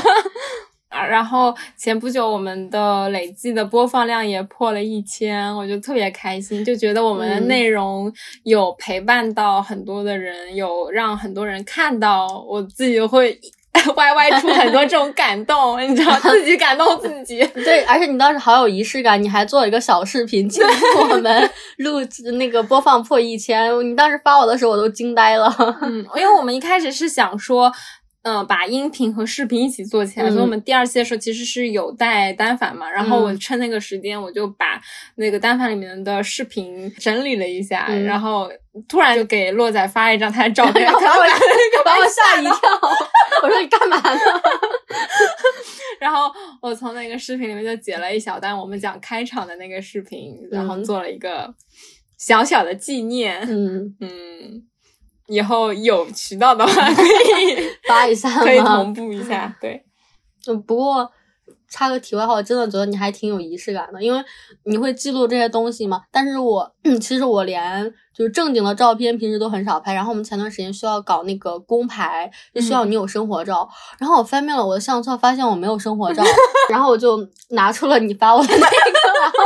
[0.89, 8.11] 啊， 然后前不久我们的累计的播放量也破了一千，我就特别开心，就觉得我们的嗯内容
[8.43, 13.37] 有陪伴到很多的人，有让很多人看到，我自己就会
[13.95, 17.45] Y Y 出很多这种感动， 你知道，自己感动自己。
[17.53, 23.71] 对，而且你当时好有仪式感，你还做了一个小视频庆祝我们录制那个播放破一千。
[23.87, 25.53] 你当时发我的时候，我都惊呆了。
[25.81, 27.71] 嗯，因为我们一开始是想说。
[28.27, 33.39] 嗯、把音频和视频一起做起来，嗯所以我们第二期的时候其实是有带单反嘛，然后我嗯。
[33.39, 34.81] 趁那个时间，我就把
[35.17, 38.03] 那个单反里面的视频整理了一下，嗯。
[38.03, 38.49] 然后
[38.87, 41.21] 突然就给洛仔发了一张他的照片， 然后把我
[41.85, 42.55] 把我吓一跳，
[43.43, 44.19] 我说你干嘛呢？
[45.99, 50.83] 然后我从那个视频里面就截了一小段我们讲开场的那个视频，然后嗯。
[50.83, 51.53] 做了一个
[52.17, 53.41] 小小的纪念。
[53.47, 54.63] 嗯，嗯，
[55.27, 57.57] 以后有渠道的话可以
[57.87, 59.83] 发一下 可以同步一下，对。
[60.47, 61.11] 嗯，不过
[61.67, 64.23] 插个题外话，我真的觉得你还挺有仪式感的，因为
[64.65, 66.03] 你会记录这些东西嘛。
[66.11, 66.71] 但是我
[67.01, 73.67] 其实我连就是正经的照片平时都很少拍，然后我们前段时间需要搞那个工牌，就需要你有生活照，
[73.97, 76.23] 然后我翻遍了我的相册，发现我没有生活照，
[76.69, 79.37] 然后我就拿出了你发我的那个，然后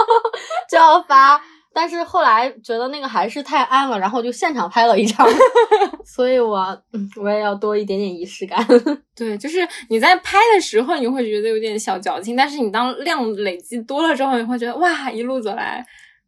[0.70, 1.42] 就要发。
[1.80, 5.26] 但是后来觉得那个还是太暗了，然后就现场拍了一张，
[6.06, 6.58] 所以我
[6.92, 8.60] 嗯我也要多一点点仪式感。
[9.16, 15.86] 对，就是你在拍的时候，你会觉得有点小矫情，但是你当量累积多了之后，你会觉得哇，一路走来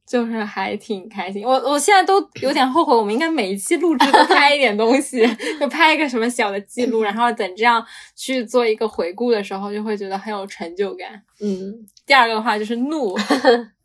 [0.07, 1.43] 就是还挺开心。
[1.45, 5.27] 我我现在都有点后悔，我们应该每一期录制都拍一点东西，
[5.59, 7.85] 就拍一个什么小的记录，然后等这样
[8.15, 11.21] 去做一个回顾的时候，就会觉得很有成就感。
[11.41, 11.73] 嗯
[12.05, 13.15] 第二个的话就是怒，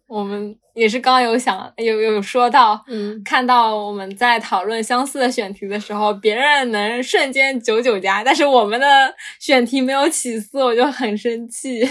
[0.06, 11.88] 我们也是刚刚有想有有说到，嗯，看到我们在讨论相似的选题的时候，别人能瞬间九九加，但是我们的选题没有起色，我就很生气。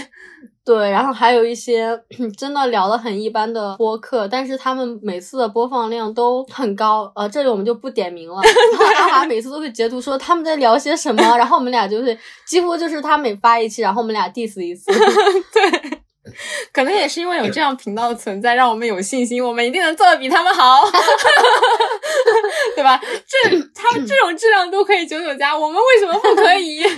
[0.64, 1.96] 对，然后还有一些
[2.36, 7.08] 真的聊的很一般的播客，但是他们每次的播放量都很高。
[7.14, 8.42] 呃，这里我们就不点名了。
[8.42, 14.90] 然后阿华每次都会截图说他们在聊些什么，然后我们俩就是几乎就是他每发一期，然后我们俩 diss 一次。
[15.54, 15.95] 对，
[16.72, 20.82] 可能也是因为有这样频道的存在，让我们有信心，我们一定能做的比他们好，
[22.74, 23.00] 对吧？
[23.00, 26.82] 这他们这种质量都可以九九加，我们为什么不可以？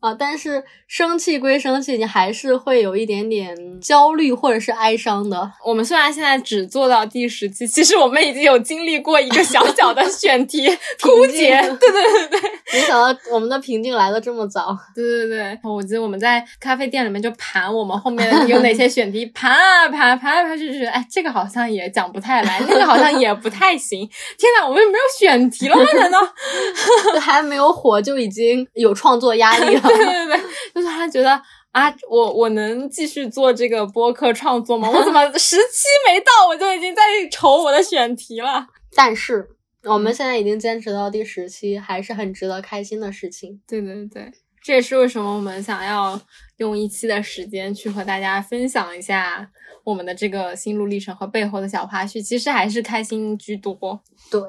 [0.00, 5.50] 啊，但是生气归生气，你还是会有一点点焦虑或者是哀伤的。
[5.64, 10.68] 我们虽然现在只做到第十期，其实我们已经有经历过一个小小的选题
[11.00, 11.58] 枯竭。
[11.80, 14.76] 对对对对没想到我们的瓶颈来的这么早。
[14.94, 24.03] 对对对，我记得我们在咖啡店里面就盘我们后面有哪些选题，盘啊盘，盘来盘去，就觉得哎，这个好像也讲不太来，那个好像也不太行。
[24.06, 25.84] 天呐，我们没有选题了吗？
[25.94, 26.20] 难道？
[27.20, 29.80] 还没有火就已经有创作压力了。
[29.88, 30.40] 对对对，
[30.74, 31.40] 就是他觉得
[31.72, 34.88] 啊，我我能继续做这个播客创作吗？
[34.90, 38.66] 我怎么 十期没到，我就已经在愁我的选题了？
[38.94, 39.48] 但是
[39.84, 43.60] 我们现在已经坚持到第十期，还是很值得开心的事情。
[43.66, 44.32] 对对对，
[44.62, 46.18] 这也是为什么我们想要
[46.58, 49.50] 用一期的时间去和大家分享一下
[49.84, 52.22] 我们的这个心路历程和背后的小花絮。
[52.22, 54.00] 其实还是开心居多。
[54.30, 54.40] 对，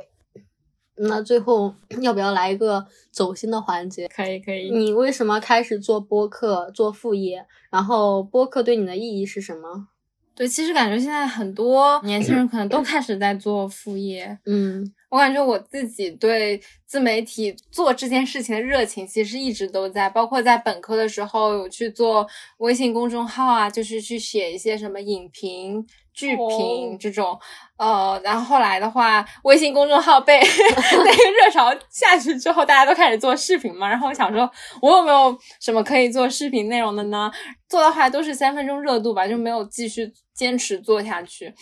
[0.95, 4.07] 那最后 要不要来一个走心的环节？
[4.07, 4.71] 可以可以。
[4.71, 7.45] 你为什么开始做播客，做副业？
[7.69, 9.89] 然后播客对你的意义是什么？
[10.33, 14.37] 对，其实感觉现在很多年轻人可能都开始在做副业。
[14.45, 20.09] 嗯，我感觉我自己对自媒体做这件事情的热情，其实一直都在。
[20.09, 22.27] 包括在本科的时候有去做
[22.57, 27.39] 微信公众号啊，就是去写一些什么影评、剧评这种。
[27.77, 33.87] 呃，然后后来的话，微信公众号被 那个热潮下去之后，大家都开始做视频嘛。
[33.87, 34.49] 然后我想说，
[34.81, 37.31] 我有没有什么可以做视频内容的呢？
[37.67, 40.13] 做的话都是三分钟热度吧，就没有继续。
[40.35, 41.53] 坚持做下去，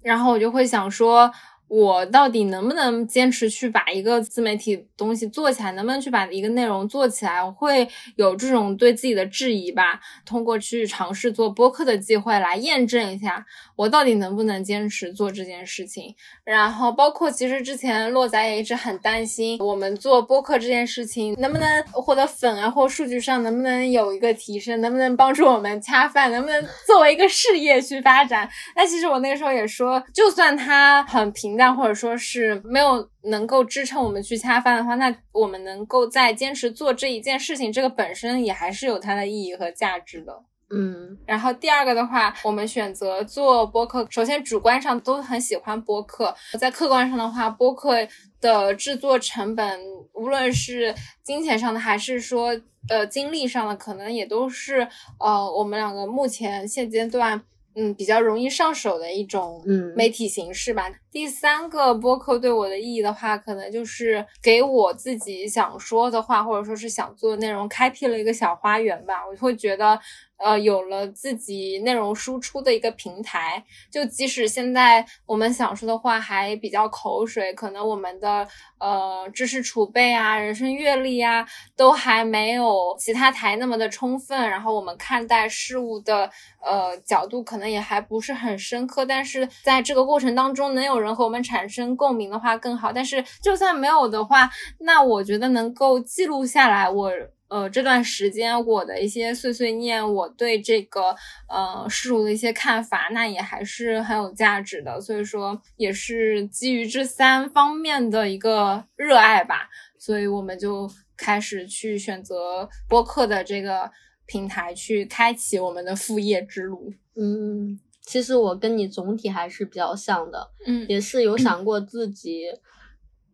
[0.00, 1.30] 然后我就会想说。
[1.68, 5.70] 我到底能不能坚持去把一个自媒体东西做起来？
[5.72, 7.44] 能不能去把一个内容做起来？
[7.44, 10.00] 我会有这种对自己的质疑吧。
[10.24, 13.44] 通过去尝试做播客的机会来验证一下，
[13.76, 16.14] 我到底能不能坚持做这件事情。
[16.42, 28.48] 然后包括其实之前洛仔也一直很担心，我们做播客这件事情能不能获得粉啊，或数据上能不能有一个提升，能不能帮助我们恰饭，能不能作为一个事业去发展？
[28.74, 31.57] 那其实我那个时候也说，就算它很平。
[31.58, 40.44] 但或者说是没有能够支撑我们去恰饭的话，那我们能够在坚持做这一件事情，这个本身也还是有它的意义和价值的。
[40.70, 47.96] 嗯，然后第二个的话，我们选择做播客，首先主观上都很喜欢播客，在客观上的话，播客
[48.40, 49.80] 的制作成本，
[50.12, 50.94] 无论是
[51.24, 54.86] 金钱上的还是说呃精力上的，可能也都是
[55.18, 57.42] 呃我们两个目前现阶段。
[57.78, 59.62] 嗯，比较容易上手的一种
[59.94, 60.90] 媒体形式吧。
[61.12, 69.26] 第三个播客对我的意义的话，可能就是给我自己想说的话，或者说是想做的内容，开辟了一个小花园吧。
[69.30, 69.98] 我会觉得。
[70.38, 78.46] 呃，有了自己内容输出的一个平台，就即使现在我们想说的话还比较口水，可能我们的
[78.78, 86.30] 呃知识储备啊、人生阅历啊，都还没有其他台那么的充分，然后我们看待事物的
[86.64, 89.04] 呃角度可能也还不是很深刻。
[89.04, 92.92] 但是在这个过程当中，能有人和我们产生共鸣的话更好。
[92.92, 97.12] 但是就算没有的话，那我觉得能够记录下来我。
[97.48, 101.16] 呃，这段时间我的一些碎碎念，我对这个
[101.48, 105.00] 呃事物的一些看法，那也还是很有价值的。
[105.00, 113.90] 所以说，也是基于这三方面的一个热爱吧，所以我们就开始去选择播客的这个
[114.26, 116.92] 平台，去开启我们的副业之路。
[117.16, 122.44] 嗯，其实我跟你总体还是比较像的，嗯，也是有想过自己。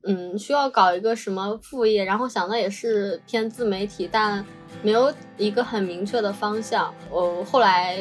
[0.06, 4.44] 嗯，需要搞一个什么副业，然后想的也是偏自媒体，但
[4.82, 6.92] 没有一个很明确的方向。
[7.10, 7.96] 我后来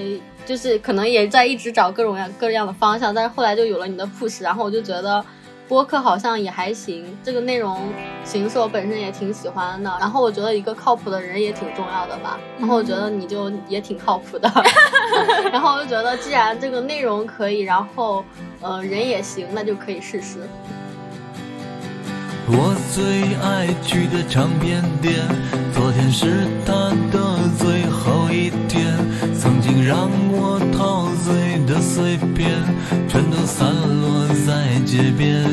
[0.46, 5.24] 就是可能也在一直找各种样各样的方向，但是后来就有了你的 push，然后我就觉得
[5.66, 7.80] 播客好像也还行，这个内容
[8.26, 9.90] 形式我本身也挺喜欢的。
[9.98, 12.38] 然后我觉得一个靠谱的人也挺重要的吧。
[12.60, 14.52] 然后我觉得你就也挺靠谱的。
[15.54, 18.26] 然后我就觉得既然这个内容可以，然后
[18.60, 20.40] 呃人也行，那就可以试试。
[22.46, 25.16] 我最爱去的唱片店，
[25.74, 28.94] 昨天是他的最后一天。
[29.40, 32.50] 曾经让我陶醉的碎片，
[33.08, 35.44] 全都散落在街边。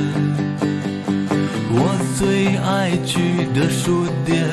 [1.72, 4.44] 我最爱去的书店，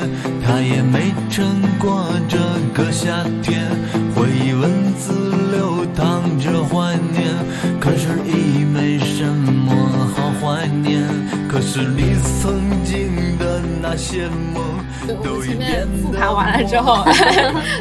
[0.44, 2.38] 它也没撑过这
[2.72, 3.68] 个夏天。
[4.14, 5.12] 回忆文字
[5.50, 7.34] 流淌着怀念，
[7.80, 9.74] 可是已没什么
[10.14, 11.02] 好怀念。
[11.48, 14.62] 可是你曾经的那些梦，
[15.08, 17.04] 我们前面复盘完了之后，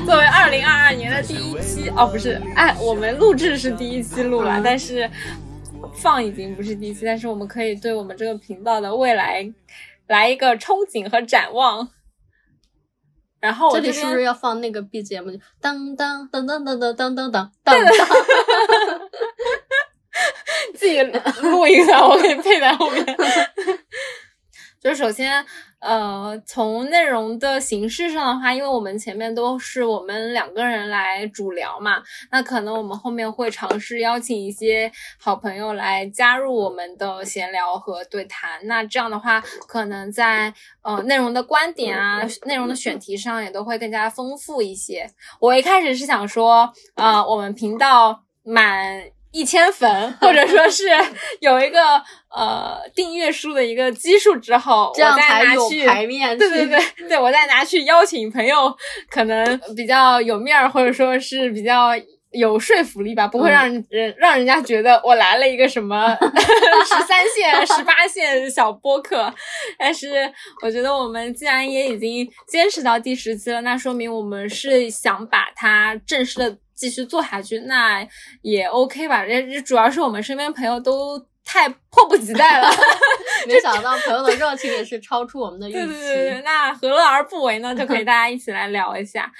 [0.06, 5.10] 作为二零二二年的第一期，哦，不是，哎，我们录制是第一期录了，但是
[5.98, 9.52] 放已经不是第一期，但是我们可以对我们这个频道的未来
[10.08, 11.89] 来一个憧憬和展望。
[13.39, 15.39] 然后这里是不是要放那个 BGM？
[15.62, 17.80] 当当当当当当当当当当。
[20.74, 23.06] 自己录一下，我给你配在后面。
[24.82, 25.45] 就是首先，
[25.80, 32.01] 呃，从内容的形式上的话，因为我们前面都是我们两个人来主聊嘛，
[32.32, 38.59] 那可能我们后面会尝试邀请一些好朋友来加入我们的闲聊和对谈。
[38.65, 40.51] 那这样的话，可能在
[40.82, 45.07] 呃内容的观点啊、内容的选题上也都会更加丰富一些。
[45.39, 49.16] 我一开始是想说，呃，我们频道满。
[49.32, 50.86] 一千粉， 或者说是
[51.39, 52.01] 有一个
[52.36, 58.75] 呃订阅数的一个基数之后，这样我再才有拿去排面对对对 对，我再拿去邀请朋友，
[59.09, 61.91] 可能比较有面儿，或者说是比较。
[62.32, 66.09] 有说服力吧，不会嗯让人、让人家觉得我来了一个什么
[66.86, 69.34] 十三线、十八线小播客。
[69.80, 70.09] 但是
[70.61, 78.07] 我觉得我们既然也已经坚持到第十期了，那说明我们是想把它正式的继续做下去，那
[78.41, 79.25] 也 OK 吧。
[79.25, 82.69] 这主要是我们身边朋友都太迫不及待了。
[83.47, 85.80] 没想到朋友的热情也是超出我们的预期。
[85.80, 87.75] 对对对对，那何乐而不为呢？
[87.75, 89.32] 就可以大家一起来聊一下。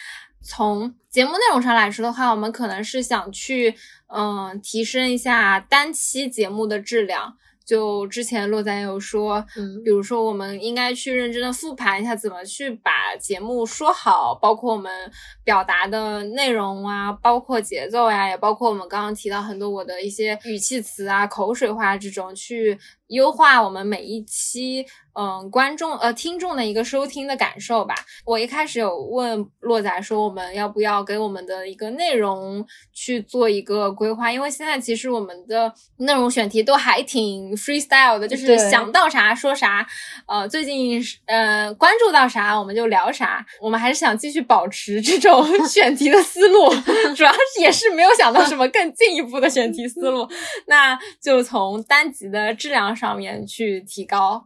[0.42, 3.76] 从节目内容上来说的话，我们可能是想去
[4.08, 7.36] 嗯、提升一下单期节目的质量。
[7.66, 15.12] 就之前洛仔有说，嗯比如说我们应该去认真的复盘一下，怎么去把节目说好，包括我们
[15.48, 22.78] 表达的内容啊，包括节奏呀、也包括我们刚刚提到很多我的一些语气词啊、口水话这种，去
[23.08, 27.96] 优化我们每一期嗯观众呃听众的一个收听的感受吧。
[28.26, 34.30] 我一开始有问洛仔说，我们要不要给我们的一个内容去做一个规划？
[34.30, 39.88] 因为现在其实我们的内容选题都还挺 freestyle 的，就是想到啥说啥。
[40.28, 43.46] 呃，最近是呃关注到啥我们就聊啥。
[43.62, 45.37] 我们还是想继续保持这种
[45.68, 46.70] 选题的思路，
[47.16, 50.28] 主要是也是没有想到什么更进一步的选题思路。
[50.68, 54.44] 那就从单集的质量上面去提高。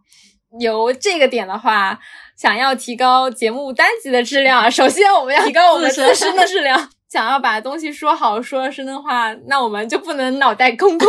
[0.59, 1.97] 由这个点的话，
[2.37, 6.89] 想要提高节目单集的质量，首先我们要提高我们自身的质量。
[7.09, 11.07] 想要把东西说好、说深的话，那我们就不能脑袋空空，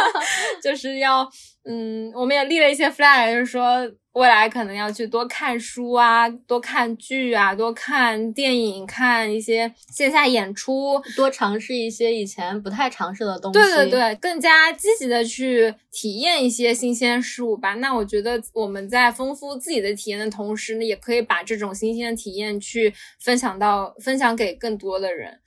[0.62, 1.30] 就是要，
[1.68, 13.58] 嗯，我们也立了一些 flag，就是说未来可能要去多看书啊，多看剧啊，多看电影，看一些线下演出，多尝试一些以前不太尝试的东西。
[13.58, 17.74] 对对对，更加积极的去体验一些新鲜事物吧。
[17.74, 25.40] 那我觉得我们在丰富自己的体验的同时呢，也可以把这种新鲜的体验去分享到分享给更多的人。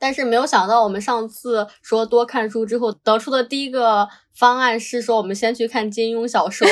[0.00, 4.08] 但是没有想到，我们上次说多看书之后得出的第一个
[4.38, 6.64] 方案是说，我们先去看金庸小说，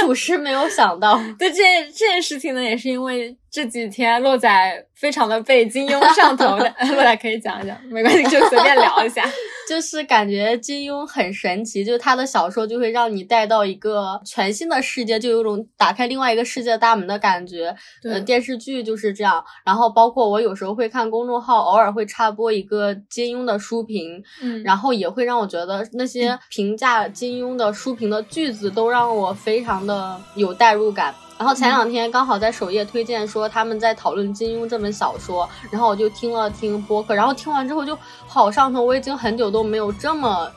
[0.00, 1.20] 属实没有想到。
[1.38, 9.22] 对这件这件事情呢，也是因为这几天洛仔非常的被金庸上头的， 洛仔可以讲一讲，没关系，就随便聊一下。
[9.72, 17.74] 就是感觉金庸很神奇，就是他的小说就会让你带到一个全新的世界，就有种打开另外一个世界大门的感觉。
[18.02, 31.14] 对呃，电视剧就是这样，然后包括我有时候会看公众号，偶尔会插播一个金庸的书评，嗯，然后也会让我觉得那些评价金庸的书评的句子都让我非常的有代入感。
[31.42, 40.48] 然后前两天刚好在首页推荐说他们在讨论金庸这本小说，然后我就听了听播客，然后听完之后就好上头，我已经很久都没有这么。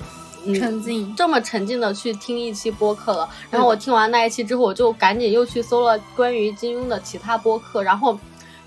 [0.46, 8.16] 嗯沉浸这么沉浸的去听一期播客了，然后我听完那一期之后，我就赶紧又去搜了关于金庸的其他播客，然后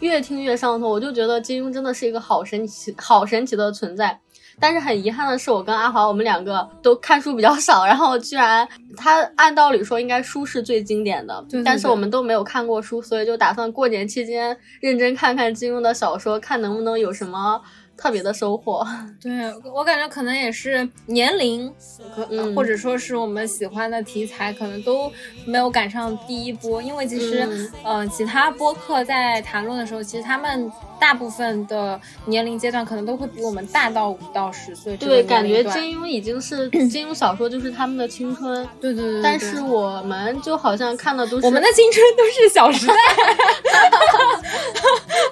[0.00, 4.18] 越听越上头，我就觉得金庸真的是一个好神奇、好神奇的存在。
[4.61, 17.61] 但是很遗憾的是，我跟阿华我们两个都看书比较少，然后居然他按道理说应该书是最经典的，对对但是我们都没有看过书，所以就打算过年期间认真看看金庸的小说，看能不能有什么
[17.96, 18.86] 特别的收获。
[19.20, 21.72] 对我感觉可能也是年龄，
[22.14, 25.11] 可、嗯或者说是我们喜欢的题材，可能都
[25.44, 26.80] 没有赶上第一波。
[26.82, 30.70] 因为其实，嗯呃，其他播客在谈论的时候，其实他们
[31.01, 42.94] 大部分的年龄阶段可能都会比我们大到五到十岁对，感觉金庸已经是 金庸小说就是他们的青春，对对对对，但是我们就好像看的都是我们的青春都是《小时代》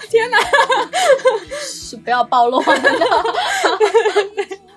[0.10, 0.38] 天哪！
[1.60, 2.62] 是不要暴露。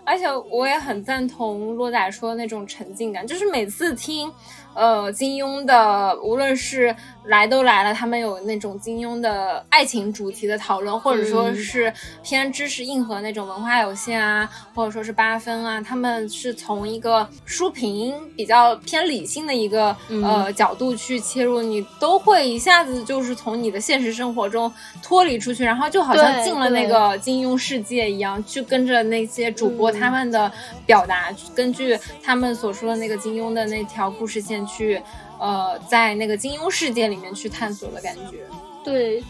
[0.04, 4.32] 而且我也很赞同洛仔说的那种沉浸感，就是每次听，
[4.74, 6.96] 呃，金庸的，无论是
[7.26, 11.94] 来都来了，他们有那种金庸的爱情主题的讨论，或者说是
[12.24, 24.72] 偏知识硬核那种文化有限啊，或者说是八分啊，他们是从一个书评比较偏理性的一个、呃角度去切入，你都会一下子就是从你的现实生活中
[25.04, 30.00] 脱离出去，然后就好像进了那个金庸世界一样，去跟着那些主播嗯。
[30.00, 30.52] 他们的
[30.86, 35.02] 表达，根据他们所说的那个金庸的那条故事线去，
[35.40, 38.46] 呃，在那个金庸世界里面去探索的感觉。
[38.84, 39.24] 对，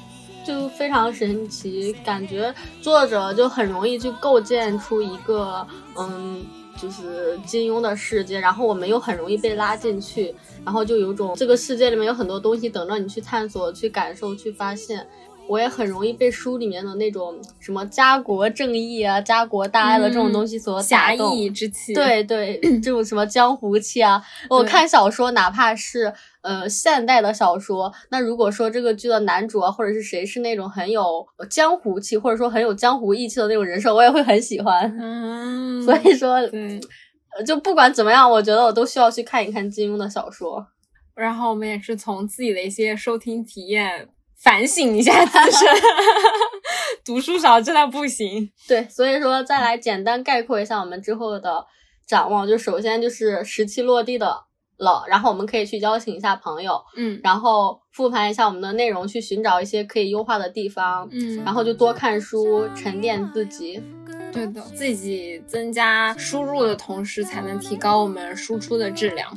[0.45, 6.45] 就非常神奇，感觉作者就很容易去构建出一个嗯。
[6.81, 10.33] 就是金庸的世界，然后我们又很容易被拉进去，
[10.63, 15.05] 然后就有种这个世界里面有很多东西等着你去探索、去感受、去发现。
[15.49, 21.11] 我也很容易被书里面的那种什么家国正义啊、家国大爱的这种东西所侠。
[21.13, 34.95] 义之气。，对对， 这种什么江湖气啊，我看小说，哪怕是呃现代的小说，那如果说这个剧的男主啊，或者是谁是那种很有江湖气，或者说很有江湖义气的那种人设，我也会很喜欢。
[34.99, 36.79] 嗯，所以说，对。
[37.37, 40.65] 呃就不管怎么样，我觉得我都需要去看一看金庸的小说。
[41.15, 44.07] 然后我们也是从自己的一些收听体验
[44.41, 45.67] 反省一下自身，
[47.05, 48.51] 读书少真的不行。
[48.67, 51.65] 对，所以说再来简单概括一下我们之后的
[52.07, 54.43] 展望，就首先就是时期落地的
[54.77, 63.81] 了，然后我们可以去邀请一下朋友，嗯然后复盘一下我们的内容，去寻找一些可以优化的地方，嗯然后就多看书，沉淀自己。
[64.32, 69.28] 对的，自己增加输入的同时，才能提高我们输出的质量。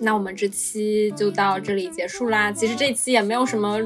[0.00, 2.50] 那我们这期就到这里结束啦。
[2.52, 3.78] 其实这期也没有什么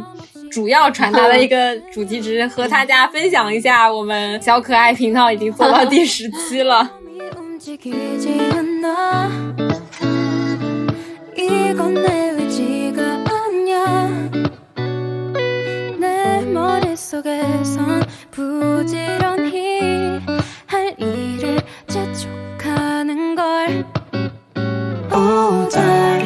[0.51, 6.91] 主要传达的一个 主题，只是和大家分享一下，我们小可爱频道已经做到第十期了。
[7.61, 9.29] 움직이지 않아
[11.37, 14.31] 이건 내 의지가 아니야
[15.99, 20.21] 내 머릿속에선 부지런히
[20.66, 23.85] 할 일을 재촉하는 걸
[25.11, 26.21] 오달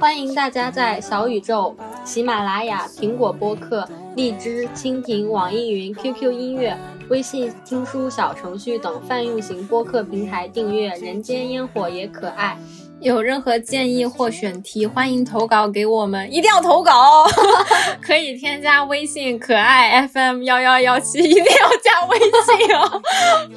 [0.00, 1.76] 欢迎大家在小宇宙、
[2.06, 3.86] 喜马拉雅、苹果播客、
[4.16, 6.74] 荔枝、蜻蜓、网易云、QQ 音乐、
[7.10, 12.56] 微信听书小程序等泛用型播客平台订阅《人间烟火也可爱》。
[13.01, 17.29] 有任何建议或选题，欢迎投稿给我们，一定要投稿哦！
[18.01, 23.01] 可以添加微信可爱 FM 幺幺幺七，一定要加微信哦，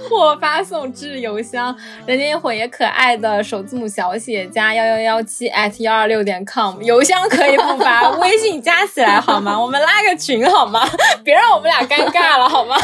[0.08, 1.74] 或发送至邮箱
[2.04, 9.58] 人间烟火也可爱的首字母小写加幺幺幺七 at 幺二六点 com，邮箱可以不发，微信加起来好吗？
[9.58, 10.86] 我们拉个群好吗？
[11.24, 12.76] 别让我们俩尴尬了好吗？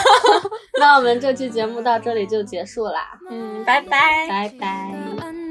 [0.80, 4.26] 那我们这期节目到这里就结束啦，嗯，拜拜。
[4.28, 5.43] 拜拜。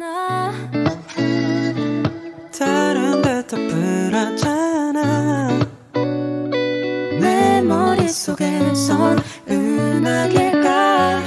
[8.23, 11.19] 속에선 은하계가.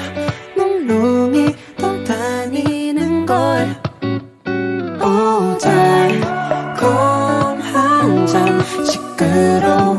[0.57, 3.77] 놈놈이 떠다니는 걸.
[4.99, 6.21] 오달
[6.79, 9.96] 곰한잔 시끄러워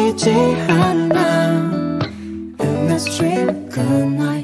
[0.00, 0.30] 지지
[0.68, 1.98] 않아
[2.60, 4.39] In the street, good night